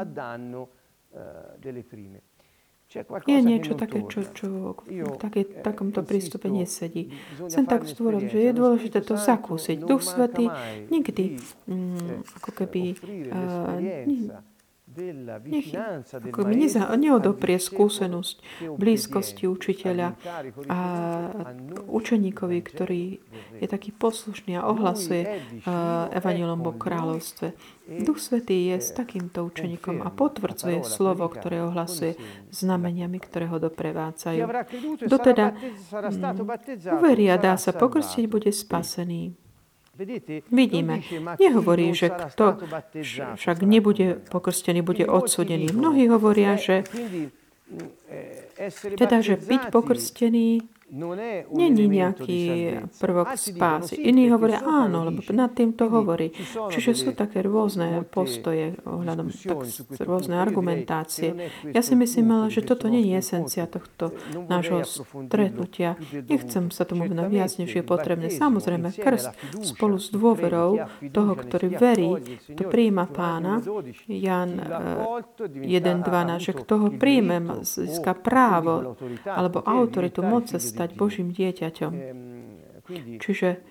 je 3.28 3.40
niečo 3.40 3.74
také, 3.80 4.04
čo, 4.12 4.20
čo 4.36 4.76
v 4.84 5.16
také, 5.16 5.48
takomto 5.48 6.04
prístupe 6.04 6.52
nesedí. 6.52 7.16
Chcem 7.48 7.64
tak 7.64 7.88
zdôrazniť, 7.88 8.28
že 8.28 8.40
je 8.40 8.52
dôležité 8.52 9.00
to 9.00 9.16
zakúsiť. 9.16 9.88
Duch 9.88 10.04
Svetý 10.04 10.52
nikdy 10.92 11.40
mm, 11.72 12.28
ako 12.44 12.52
keby 12.52 12.82
uh, 13.32 13.80
nech 15.46 15.68
ako 16.12 16.40
mi 16.48 16.56
neza, 16.68 16.88
neodoprie 17.00 17.56
skúsenosť 17.56 18.36
blízkosti 18.76 19.48
učiteľa 19.48 20.20
a 20.68 20.80
učeníkovi, 21.88 22.58
ktorý 22.60 23.04
je 23.64 23.68
taký 23.68 23.96
poslušný 23.96 24.60
a 24.60 24.68
ohlasuje 24.68 25.44
Evangelom 26.12 26.62
o 26.68 26.74
kráľovstve. 26.76 27.56
Duch 27.92 28.24
Svetý 28.24 28.72
je 28.72 28.78
s 28.80 28.96
takýmto 28.96 29.44
učeníkom 29.44 30.00
a 30.06 30.10
potvrdzuje 30.14 30.86
slovo, 30.88 31.28
ktoré 31.28 31.60
ohlasuje 31.66 32.16
znameniami, 32.54 33.20
ktoré 33.20 33.52
ho 33.52 33.60
doprevádzajú. 33.60 34.44
Kto 35.12 35.18
teda 35.20 35.52
mm, 35.52 36.96
uveria, 36.96 37.36
dá 37.36 37.60
sa 37.60 37.76
pokrstiť, 37.76 38.24
bude 38.32 38.48
spasený. 38.54 39.41
Vidíme. 40.52 41.02
Nehovorí, 41.40 41.94
že 41.94 42.10
kto 42.10 42.58
však 43.36 43.58
nebude 43.62 44.22
pokrstený, 44.30 44.82
bude 44.82 45.06
odsudený. 45.06 45.70
Mnohí 45.74 46.10
hovoria, 46.10 46.58
že 46.58 46.84
teda, 48.98 49.22
že 49.22 49.38
byť 49.38 49.62
pokrstený 49.72 50.66
Není 50.92 51.88
nejaký 51.88 52.42
prvok 53.00 53.40
spásy. 53.40 53.96
Iní 53.96 54.28
hovoria 54.28 54.60
áno, 54.60 55.08
lebo 55.08 55.24
nad 55.32 55.56
tým 55.56 55.72
to 55.72 55.88
hovorí. 55.88 56.36
Čiže 56.68 56.92
sú 56.92 57.10
také 57.16 57.40
rôzne 57.40 58.04
postoje 58.04 58.76
ohľadom 58.84 59.32
tak, 59.32 60.04
rôzne 60.04 60.36
argumentácie. 60.36 61.48
Ja 61.72 61.80
si 61.80 61.96
myslím, 61.96 62.36
ale, 62.36 62.52
že 62.52 62.68
toto 62.68 62.92
nie 62.92 63.08
je 63.08 63.24
esencia 63.24 63.72
tohto 63.72 64.12
nášho 64.52 64.84
stretnutia. 64.84 65.96
Nechcem 66.28 66.68
sa 66.76 66.84
tomu 66.84 67.08
venovať 67.08 67.32
viac, 67.32 67.52
než 67.56 67.72
je 67.72 67.84
potrebné. 67.88 68.28
Samozrejme, 68.28 68.92
krst 68.92 69.32
spolu 69.64 69.96
s 69.96 70.12
dôverou 70.12 70.76
toho, 71.08 71.34
ktorý 71.40 71.68
verí, 71.72 72.12
to 72.52 72.68
príjma 72.68 73.08
pána, 73.08 73.64
Jan 74.12 74.60
1.12, 75.40 75.72
že 76.44 76.52
kto 76.52 76.74
ho 76.84 76.88
príjme, 76.92 77.64
získa 77.64 78.12
právo 78.12 79.00
alebo 79.24 79.64
autoritu, 79.64 80.20
moc 80.20 80.52
sa 80.52 80.60
stať 80.82 80.98
Božím 80.98 81.30
dieťaťom. 81.30 81.94
Čiže 83.22 83.62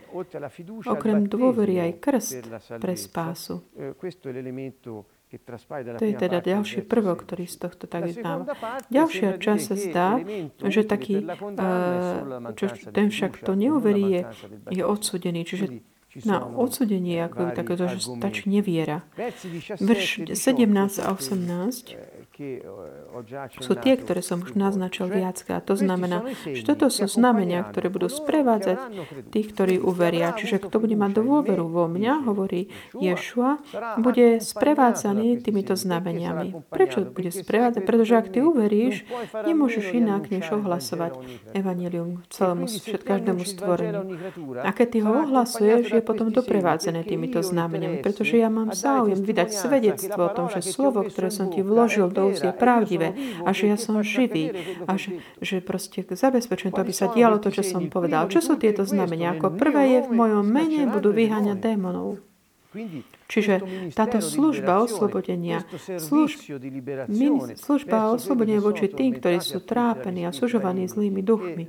okrem 0.86 1.26
dôvery 1.26 1.82
aj 1.82 1.92
krst 1.98 2.46
pre 2.78 2.94
spásu. 2.94 3.66
To 5.98 6.06
je 6.06 6.14
teda 6.18 6.42
ďalší 6.42 6.82
prvok, 6.86 7.22
ktorý 7.26 7.46
z 7.46 7.56
tohto 7.66 7.86
tak 7.86 8.06
vyznáva. 8.06 8.50
Ďalšia 8.90 9.38
časť 9.38 9.62
sa 9.62 9.74
zdá, 9.78 10.08
že 10.66 10.82
taký, 10.82 11.22
uh, 11.22 12.50
čo, 12.58 12.66
ten 12.90 13.14
však 13.14 13.38
to 13.46 13.54
neuverí, 13.54 14.04
je, 14.10 14.22
je 14.74 14.82
odsudený. 14.82 15.46
Čiže 15.46 15.86
na 16.26 16.42
odsudenie, 16.42 17.22
ako 17.22 17.54
takéto, 17.54 17.86
že 17.86 18.02
stačí 18.02 18.50
neviera. 18.50 19.06
Verš 19.78 20.34
17 20.34 20.98
a 20.98 21.14
18 21.14 22.19
sú 23.60 23.72
tie, 23.76 23.94
ktoré 24.00 24.24
som 24.24 24.40
už 24.40 24.56
naznačil 24.56 25.12
viackrát. 25.12 25.60
To 25.68 25.76
znamená, 25.76 26.24
že 26.48 26.64
toto 26.64 26.88
sú 26.88 27.04
znamenia, 27.04 27.60
ktoré 27.68 27.92
budú 27.92 28.08
sprevádzať 28.08 28.78
tých, 29.28 29.46
ktorí 29.52 29.76
uveria. 29.76 30.32
Čiže 30.32 30.64
kto 30.64 30.80
bude 30.80 30.96
mať 30.96 31.20
dôveru 31.20 31.68
vo 31.68 31.84
mňa, 31.86 32.24
hovorí 32.24 32.72
Ješua, 32.96 33.60
bude 34.00 34.40
sprevádzaný 34.40 35.44
týmito 35.44 35.76
znameniami. 35.76 36.64
Prečo 36.72 37.04
bude 37.12 37.28
sprevádzať? 37.28 37.82
Pretože 37.84 38.14
ak 38.16 38.26
ty 38.32 38.40
uveríš, 38.40 39.04
nemôžeš 39.34 39.92
inak, 39.92 40.32
než 40.32 40.48
ohlasovať 40.56 41.20
evanelium 41.52 42.24
celému 42.32 42.66
každému 43.04 43.42
stvoreniu. 43.44 44.02
A 44.64 44.70
keď 44.72 44.86
ty 44.88 44.98
ho 45.04 45.12
ohlasuješ, 45.12 45.92
je 45.92 46.02
potom 46.02 46.32
doprevádzané 46.32 47.04
týmito 47.04 47.44
znameniami, 47.44 48.00
pretože 48.00 48.40
ja 48.40 48.48
mám 48.48 48.72
záujem 48.72 49.20
vydať 49.20 49.48
svedectvo 49.52 50.30
o 50.30 50.34
tom, 50.34 50.46
že 50.48 50.64
slovo, 50.64 51.04
ktoré 51.04 51.28
som 51.28 51.50
ti 51.50 51.60
vložil 51.60 52.08
do 52.08 52.29
úst 52.30 52.46
je 52.46 52.54
pravdivé 52.54 53.14
a 53.42 53.50
že 53.50 53.70
ja 53.70 53.76
som 53.76 53.98
živý 54.00 54.54
a 54.86 54.94
že, 54.94 55.20
že 55.42 55.58
proste 55.60 56.06
zabezpečujem 56.06 56.72
to, 56.72 56.80
aby 56.80 56.94
sa 56.94 57.10
dialo 57.10 57.42
to, 57.42 57.50
čo 57.50 57.66
som 57.66 57.82
povedal. 57.90 58.30
Čo 58.30 58.40
sú 58.40 58.54
tieto 58.56 58.86
znamenia? 58.86 59.34
Ako 59.34 59.52
prvé 59.54 59.98
je 59.98 60.00
v 60.06 60.10
mojom 60.14 60.46
mene 60.46 60.86
budú 60.88 61.10
vyháňať 61.10 61.58
démonov. 61.58 62.22
Čiže 63.26 63.54
táto 63.98 64.22
služba 64.22 64.86
oslobodenia, 64.86 65.66
služ, 65.98 66.38
služba 67.58 68.14
oslobodenia 68.14 68.62
voči 68.62 68.86
tým, 68.86 69.18
ktorí 69.18 69.42
sú 69.42 69.58
trápení 69.66 70.22
a 70.22 70.30
sužovaní 70.30 70.86
zlými 70.86 71.18
duchmi, 71.18 71.66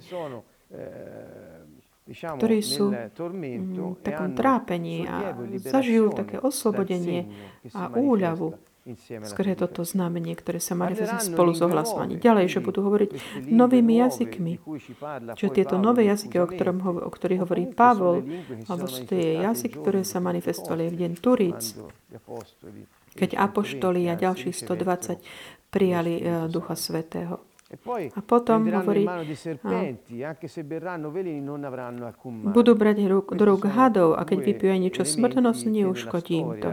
ktorí 2.12 2.60
sú 2.62 2.93
v 2.93 4.02
takom 4.06 4.38
trápení 4.38 5.10
a 5.10 5.34
zažijú 5.58 6.13
také 6.13 6.38
oslobodenie 6.38 7.34
a 7.74 7.89
úľavu 7.89 8.62
skrze 9.06 9.54
toto 9.54 9.86
znamenie, 9.86 10.34
ktoré 10.34 10.58
sa 10.58 10.74
manifestuje 10.74 11.38
spolu 11.38 11.54
s 11.54 11.62
ohlasovaním. 11.62 12.17
Ďalej, 12.17 12.46
že 12.58 12.60
budú 12.65 12.82
hovoriť 12.82 13.10
novými 13.46 14.02
jazykmi. 14.02 14.54
Čo 15.38 15.54
tieto 15.54 15.78
nové 15.78 16.10
jazyky, 16.10 16.41
o, 16.41 16.50
ktorom, 16.50 17.06
o 17.06 17.12
ktorých 17.13 17.46
hovorí 17.46 17.70
Pavol, 17.70 18.26
alebo 18.65 18.86
sú 18.89 19.06
tie 19.06 19.38
jazyky, 19.38 19.78
ktoré 19.78 20.02
sa 20.02 20.17
manifestovali 20.17 20.89
v 20.89 20.96
deň 20.98 21.12
Turíc, 21.22 21.78
keď 23.13 23.38
apoštoli 23.38 24.10
a 24.10 24.17
ďalších 24.17 24.56
120 24.65 25.22
prijali 25.70 26.20
uh, 26.20 26.50
Ducha 26.50 26.74
Svetého. 26.74 27.46
A 28.12 28.20
potom 28.20 28.67
hovorí, 28.67 29.08
budú 32.28 32.72
brať 32.76 32.98
do 33.32 33.44
rúk 33.48 33.63
hadov 33.72 34.20
a 34.20 34.28
keď 34.28 34.38
vypijú 34.44 34.72
aj 34.76 34.82
niečo 34.84 35.04
smrtonosné, 35.08 35.70
neuškodí 35.80 36.36
im 36.36 36.52
to. 36.60 36.72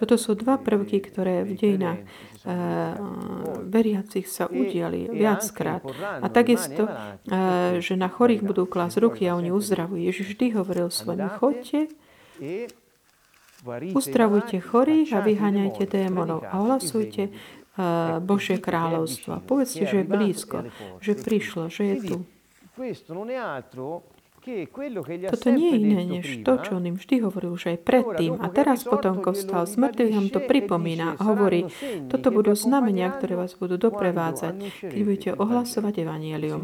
Toto 0.00 0.16
sú 0.16 0.32
dva 0.32 0.56
prvky, 0.56 1.04
ktoré 1.04 1.44
v 1.44 1.60
dejinách 1.60 2.00
uh, 2.00 2.96
veriacich 3.68 4.24
sa 4.24 4.48
udiali 4.48 5.12
viackrát. 5.12 5.84
A 6.24 6.26
takisto, 6.32 6.88
uh, 6.88 7.76
že 7.84 8.00
na 8.00 8.08
chorých 8.08 8.40
budú 8.40 8.64
klásť 8.64 8.96
ruky 9.04 9.28
a 9.28 9.36
oni 9.36 9.52
uzdravujú. 9.52 10.00
Ježiš 10.00 10.32
vždy 10.32 10.56
hovoril 10.56 10.88
svojim, 10.88 11.28
chodte, 11.36 11.92
uzdravujte 13.92 14.56
chorých 14.64 15.12
a 15.12 15.20
vyháňajte 15.20 15.84
démonov 15.84 16.48
a 16.48 16.64
ohlasujte 16.64 17.28
uh, 17.28 18.24
Božie 18.24 18.56
kráľovstvo. 18.56 19.44
Povedzte, 19.44 19.84
že 19.84 20.00
je 20.00 20.06
blízko, 20.08 20.72
že 21.04 21.12
prišlo, 21.12 21.68
že 21.68 21.92
je 21.92 21.96
tu. 22.08 22.16
Toto 25.30 25.48
nie 25.52 25.68
je 25.70 25.78
iné 25.84 26.02
než 26.08 26.26
to, 26.40 26.52
čo 26.64 26.80
on 26.80 26.84
im 26.88 26.96
vždy 26.96 27.20
hovoril 27.20 27.52
už 27.54 27.76
aj 27.76 27.78
predtým. 27.84 28.40
A 28.40 28.48
teraz 28.48 28.88
potom, 28.88 29.20
ko 29.20 29.36
vstal 29.36 29.68
z 29.68 29.76
mŕtvych, 29.76 30.12
vám 30.16 30.28
to 30.32 30.40
pripomína 30.40 31.20
a 31.20 31.22
hovorí, 31.28 31.68
toto 32.08 32.32
budú 32.32 32.56
znamenia, 32.56 33.12
ktoré 33.12 33.36
vás 33.36 33.52
budú 33.54 33.76
doprevádzať, 33.76 34.54
keď 34.80 35.00
budete 35.04 35.30
ohlasovať 35.36 35.94
Evangelium. 36.02 36.60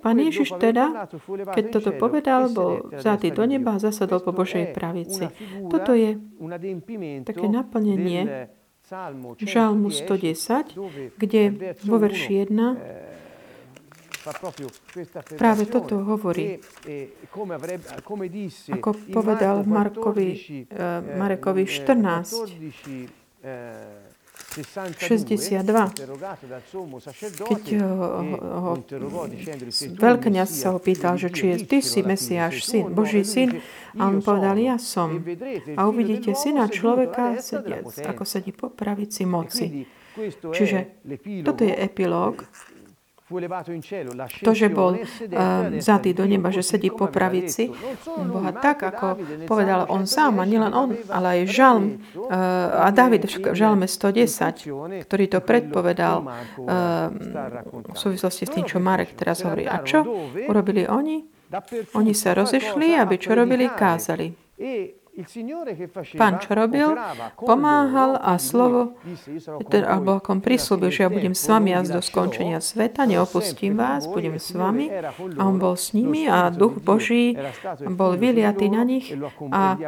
Pán 0.00 0.18
Ježiš 0.18 0.56
teda, 0.56 1.08
keď 1.52 1.64
toto 1.68 1.90
povedal, 1.94 2.48
bol 2.48 2.88
vzatý 2.96 3.28
do 3.30 3.44
neba 3.44 3.76
a 3.76 3.82
zasadol 3.82 4.24
po 4.24 4.32
Božej 4.32 4.72
pravici. 4.72 5.28
Toto 5.68 5.92
je 5.92 6.16
také 7.28 7.46
naplnenie 7.46 8.48
Žalmu 9.42 9.90
110, 9.90 11.18
kde 11.18 11.42
vo 11.82 11.96
verši 11.98 12.46
1 12.46 13.15
Práve 15.38 15.64
toto 15.70 16.02
hovorí. 16.02 16.58
Ako 18.74 18.90
povedal 19.14 19.62
Markovi, 19.62 20.28
uh, 20.66 20.98
Marekovi 21.14 21.64
14, 21.70 22.34
62. 24.98 25.62
Keď 27.36 27.64
ho, 27.76 28.08
ho, 28.40 28.72
veľkňaz 30.00 30.48
sa 30.48 30.72
ho 30.72 30.78
pýtal, 30.80 31.20
že 31.20 31.28
či 31.28 31.52
je 31.52 31.56
ty 31.68 31.78
si 31.84 32.00
Mesiáš, 32.00 32.64
syn, 32.64 32.88
Boží 32.90 33.20
syn, 33.22 33.60
a 34.00 34.08
on 34.08 34.24
povedal, 34.24 34.56
ja 34.56 34.80
som. 34.80 35.20
A 35.76 35.80
uvidíte 35.86 36.32
syna 36.32 36.72
človeka, 36.72 37.36
sediac, 37.38 37.84
ako 37.84 38.22
sedí 38.24 38.56
po 38.56 38.72
pravici 38.72 39.28
moci. 39.28 39.84
Čiže 40.40 41.04
toto 41.44 41.60
je 41.60 41.76
epilóg 41.76 42.48
to, 44.46 44.52
že 44.54 44.70
bol 44.70 44.94
uh, 44.94 45.02
vzatý 45.74 46.14
do 46.14 46.22
neba, 46.30 46.54
že 46.54 46.62
sedí 46.62 46.94
po 46.94 47.10
pravici 47.10 47.74
Boha 48.06 48.54
tak, 48.54 48.86
ako 48.86 49.18
povedal 49.50 49.90
on 49.90 50.06
sám, 50.06 50.38
a 50.38 50.46
nielen 50.46 50.70
on, 50.70 50.94
ale 51.10 51.42
aj 51.42 51.50
Žalm 51.50 51.84
uh, 52.14 52.86
a 52.86 52.88
David 52.94 53.26
v 53.26 53.50
Žalme 53.50 53.90
110, 53.90 55.06
ktorý 55.10 55.24
to 55.26 55.42
predpovedal 55.42 56.22
uh, 56.22 57.10
v 57.90 57.98
súvislosti 57.98 58.46
s 58.46 58.50
tým, 58.54 58.62
čo 58.62 58.78
Marek 58.78 59.18
teraz 59.18 59.42
hovorí. 59.42 59.66
A 59.66 59.82
čo 59.82 60.06
urobili 60.46 60.86
oni? 60.86 61.26
Oni 61.98 62.14
sa 62.14 62.30
rozešli, 62.34 62.94
aby 62.94 63.18
čo 63.18 63.34
robili? 63.34 63.66
Kázali. 63.66 64.30
Pán 66.20 66.36
čo 66.44 66.52
robil? 66.52 66.92
Pomáhal 67.40 68.20
a 68.20 68.36
slovo, 68.36 69.00
alebo 69.72 70.20
ako 70.20 70.28
on 70.36 70.40
prislúbil, 70.44 70.92
že 70.92 71.08
ja 71.08 71.10
budem 71.10 71.32
s 71.32 71.48
vami 71.48 71.72
až 71.72 71.88
do 71.88 72.00
skončenia 72.04 72.60
sveta, 72.60 73.08
neopustím 73.08 73.80
vás, 73.80 74.04
budem 74.04 74.36
s 74.36 74.52
vami. 74.52 74.92
A 75.40 75.40
on 75.48 75.56
bol 75.56 75.72
s 75.72 75.96
nimi 75.96 76.28
a 76.28 76.52
duch 76.52 76.84
Boží 76.84 77.32
bol 77.88 78.20
vyliatý 78.20 78.68
na 78.68 78.84
nich 78.84 79.08
a 79.48 79.80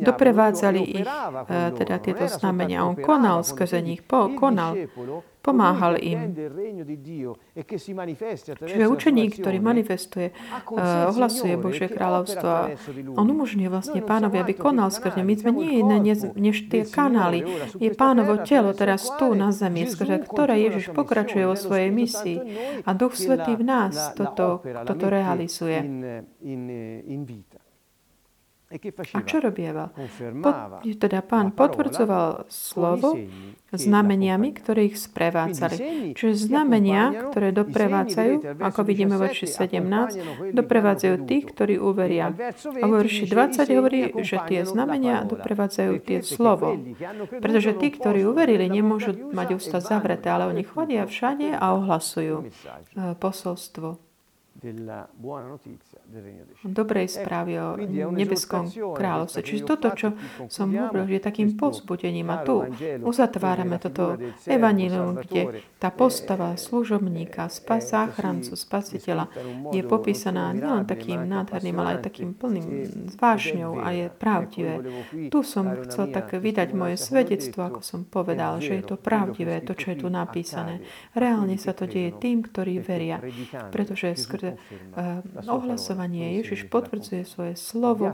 doprevádzali 0.00 0.80
ich 0.80 1.04
eh, 1.04 1.70
teda 1.76 2.00
tieto 2.00 2.24
znamenia. 2.24 2.88
On 2.88 2.96
konal 2.96 3.44
skrze 3.44 3.84
nich, 3.84 4.00
konal 4.08 4.80
pomáhal 5.40 5.96
im. 6.00 6.36
Čiže 8.60 8.84
učeník, 8.86 9.40
ktorý 9.40 9.58
manifestuje, 9.58 10.32
uh, 10.32 11.10
ohlasuje 11.10 11.56
Božie 11.56 11.88
kráľovstvo, 11.88 12.76
on 13.16 13.26
umožňuje 13.26 13.68
vlastne 13.72 14.00
pánovi, 14.04 14.36
aby 14.40 14.52
konal 14.54 14.92
skrze. 14.92 15.24
My 15.24 15.34
sme 15.36 15.50
nie 15.56 15.80
iné 15.80 15.96
než 16.36 16.68
tie 16.68 16.84
kanály. 16.84 17.44
Je 17.80 17.90
pánovo 17.96 18.44
telo 18.44 18.76
teraz 18.76 19.08
tu 19.16 19.32
na 19.32 19.50
zemi, 19.50 19.88
skrze 19.88 20.28
ktoré 20.28 20.60
Ježiš 20.60 20.92
pokračuje 20.92 21.44
vo 21.48 21.56
svojej 21.56 21.90
misii. 21.90 22.38
A 22.84 22.90
Duch 22.92 23.16
Svetý 23.16 23.56
v 23.56 23.64
nás 23.64 24.12
toto, 24.14 24.60
toto 24.62 25.06
realizuje. 25.08 25.80
A 28.70 29.26
čo 29.26 29.42
robieval? 29.42 29.90
Po, 30.38 30.50
teda 30.78 31.26
pán 31.26 31.50
potvrdzoval 31.50 32.46
slovo 32.46 33.18
znameniami, 33.74 34.54
ktoré 34.54 34.94
ich 34.94 34.96
sprevádzali. 35.02 36.14
Čiže 36.14 36.46
znamenia, 36.46 37.34
ktoré 37.34 37.50
doprevádzajú, 37.50 38.62
ako 38.62 38.80
vidíme 38.86 39.18
v 39.18 39.26
verši 39.26 39.46
17, 39.50 40.54
doprevádzajú 40.54 41.14
tých, 41.26 41.44
ktorí 41.50 41.82
uveria. 41.82 42.30
A 42.78 42.84
vo 42.86 43.02
verši 43.02 43.26
20 43.26 43.74
hovorí, 43.74 44.00
že 44.22 44.38
tie 44.46 44.62
znamenia 44.62 45.26
doprevádzajú 45.26 45.92
tie 46.06 46.22
slovo. 46.22 46.78
Pretože 47.42 47.74
tí, 47.74 47.90
ktorí 47.90 48.22
uverili, 48.22 48.70
nemôžu 48.70 49.34
mať 49.34 49.58
ústa 49.58 49.82
zavreté, 49.82 50.30
ale 50.30 50.46
oni 50.46 50.62
chodia 50.62 51.10
všade 51.10 51.58
a 51.58 51.74
ohlasujú 51.74 52.46
eh, 52.46 53.18
posolstvo 53.18 54.09
dobrej 56.64 57.06
správy 57.08 57.52
o 57.56 57.68
nebeskom 58.12 58.68
kráľovstve. 58.68 59.40
Čiže 59.40 59.62
toto, 59.64 59.88
čo 59.96 60.08
som 60.52 60.68
hovoril, 60.70 61.16
je 61.16 61.20
takým 61.20 61.56
povzbudením. 61.56 62.28
A 62.30 62.44
tu 62.44 62.68
uzatvárame 63.00 63.80
toto 63.80 64.20
evanílium, 64.44 65.16
kde 65.24 65.64
tá 65.80 65.88
postava 65.88 66.54
služobníka, 66.54 67.48
spas, 67.48 67.90
záchrancu, 67.90 68.54
spasiteľa 68.54 69.32
je 69.72 69.82
popísaná 69.82 70.52
nielen 70.52 70.84
takým 70.84 71.24
nádherným, 71.24 71.76
ale 71.80 71.88
aj 71.96 72.12
takým 72.12 72.36
plným 72.36 72.66
vášňou 73.16 73.80
a 73.80 73.88
je 73.96 74.06
pravdivé. 74.12 74.74
Tu 75.32 75.38
som 75.42 75.64
chcel 75.88 76.12
tak 76.12 76.36
vydať 76.36 76.68
moje 76.76 77.00
svedectvo, 77.00 77.66
ako 77.66 77.80
som 77.80 78.00
povedal, 78.04 78.60
že 78.60 78.78
je 78.80 78.84
to 78.84 78.96
pravdivé, 79.00 79.64
to, 79.64 79.72
čo 79.72 79.96
je 79.96 80.04
tu 80.04 80.08
napísané. 80.12 80.84
Reálne 81.16 81.56
sa 81.56 81.72
to 81.72 81.88
deje 81.88 82.14
tým, 82.20 82.44
ktorí 82.44 82.78
veria, 82.78 83.18
pretože 83.72 84.14
skrze 84.14 84.49
ohlasovanie 85.48 86.36
Ježiš 86.36 86.66
potvrdzuje 86.70 87.24
svoje 87.24 87.56
slovo 87.56 88.12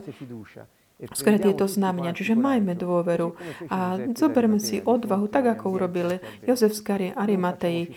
skrze 0.96 1.44
tieto 1.44 1.68
znamenia. 1.68 2.16
Čiže 2.16 2.32
majme 2.32 2.72
dôveru 2.72 3.36
a 3.68 4.00
zoberme 4.16 4.56
si 4.56 4.80
odvahu, 4.80 5.28
tak 5.28 5.44
ako 5.52 5.76
urobili 5.76 6.16
Jozef 6.40 6.72
z 6.72 7.12
Arimatei 7.12 7.92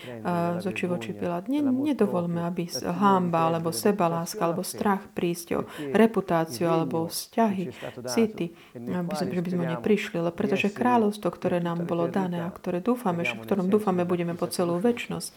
z 0.59 0.65
oči 0.67 0.85
voči 0.91 1.15
Pilát. 1.15 1.47
Ne, 1.47 1.63
nedovolme, 1.63 2.43
aby 2.43 2.67
hámba, 2.83 3.47
alebo 3.47 3.71
sebaláska, 3.71 4.43
alebo 4.43 4.67
strach 4.67 5.07
prísť 5.15 5.47
o 5.55 5.61
reputáciu, 5.95 6.67
alebo 6.67 7.07
vzťahy, 7.07 7.71
city, 8.03 8.51
aby 8.75 9.13
sme, 9.15 9.31
že 9.31 9.41
by 9.47 9.49
sme 9.55 9.65
neprišli. 9.79 10.19
Lebo 10.19 10.35
pretože 10.35 10.67
kráľovstvo, 10.67 11.31
ktoré 11.31 11.63
nám 11.63 11.87
bolo 11.87 12.11
dané 12.11 12.43
a 12.43 12.51
ktoré 12.51 12.83
dúfame, 12.83 13.23
v 13.23 13.47
ktorom 13.47 13.71
dúfame 13.71 14.03
budeme 14.03 14.35
po 14.35 14.51
celú 14.51 14.75
väčnosť 14.75 15.29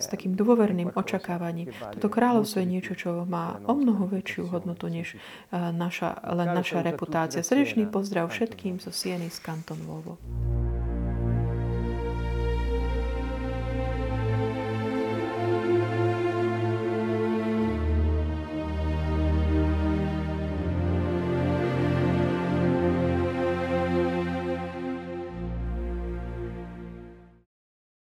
s 0.00 0.08
takým 0.08 0.32
dôverným 0.32 0.96
očakávaním. 0.96 1.68
Toto 2.00 2.08
kráľovstvo 2.08 2.64
je 2.64 2.68
niečo, 2.80 2.96
čo 2.96 3.28
má 3.28 3.60
o 3.68 3.76
mnoho 3.76 4.08
väčšiu 4.08 4.48
hodnotu, 4.48 4.88
než 4.88 5.20
naša, 5.52 6.16
len 6.32 6.56
naša 6.56 6.80
reputácia 6.80 7.09
reputácia. 7.10 7.42
Srdečný 7.42 7.90
pozdrav 7.90 8.30
všetkým 8.30 8.78
zo 8.78 8.94
Sieny 8.94 9.34
z 9.34 9.42
Kanton 9.42 9.82
Volvo. 9.82 10.14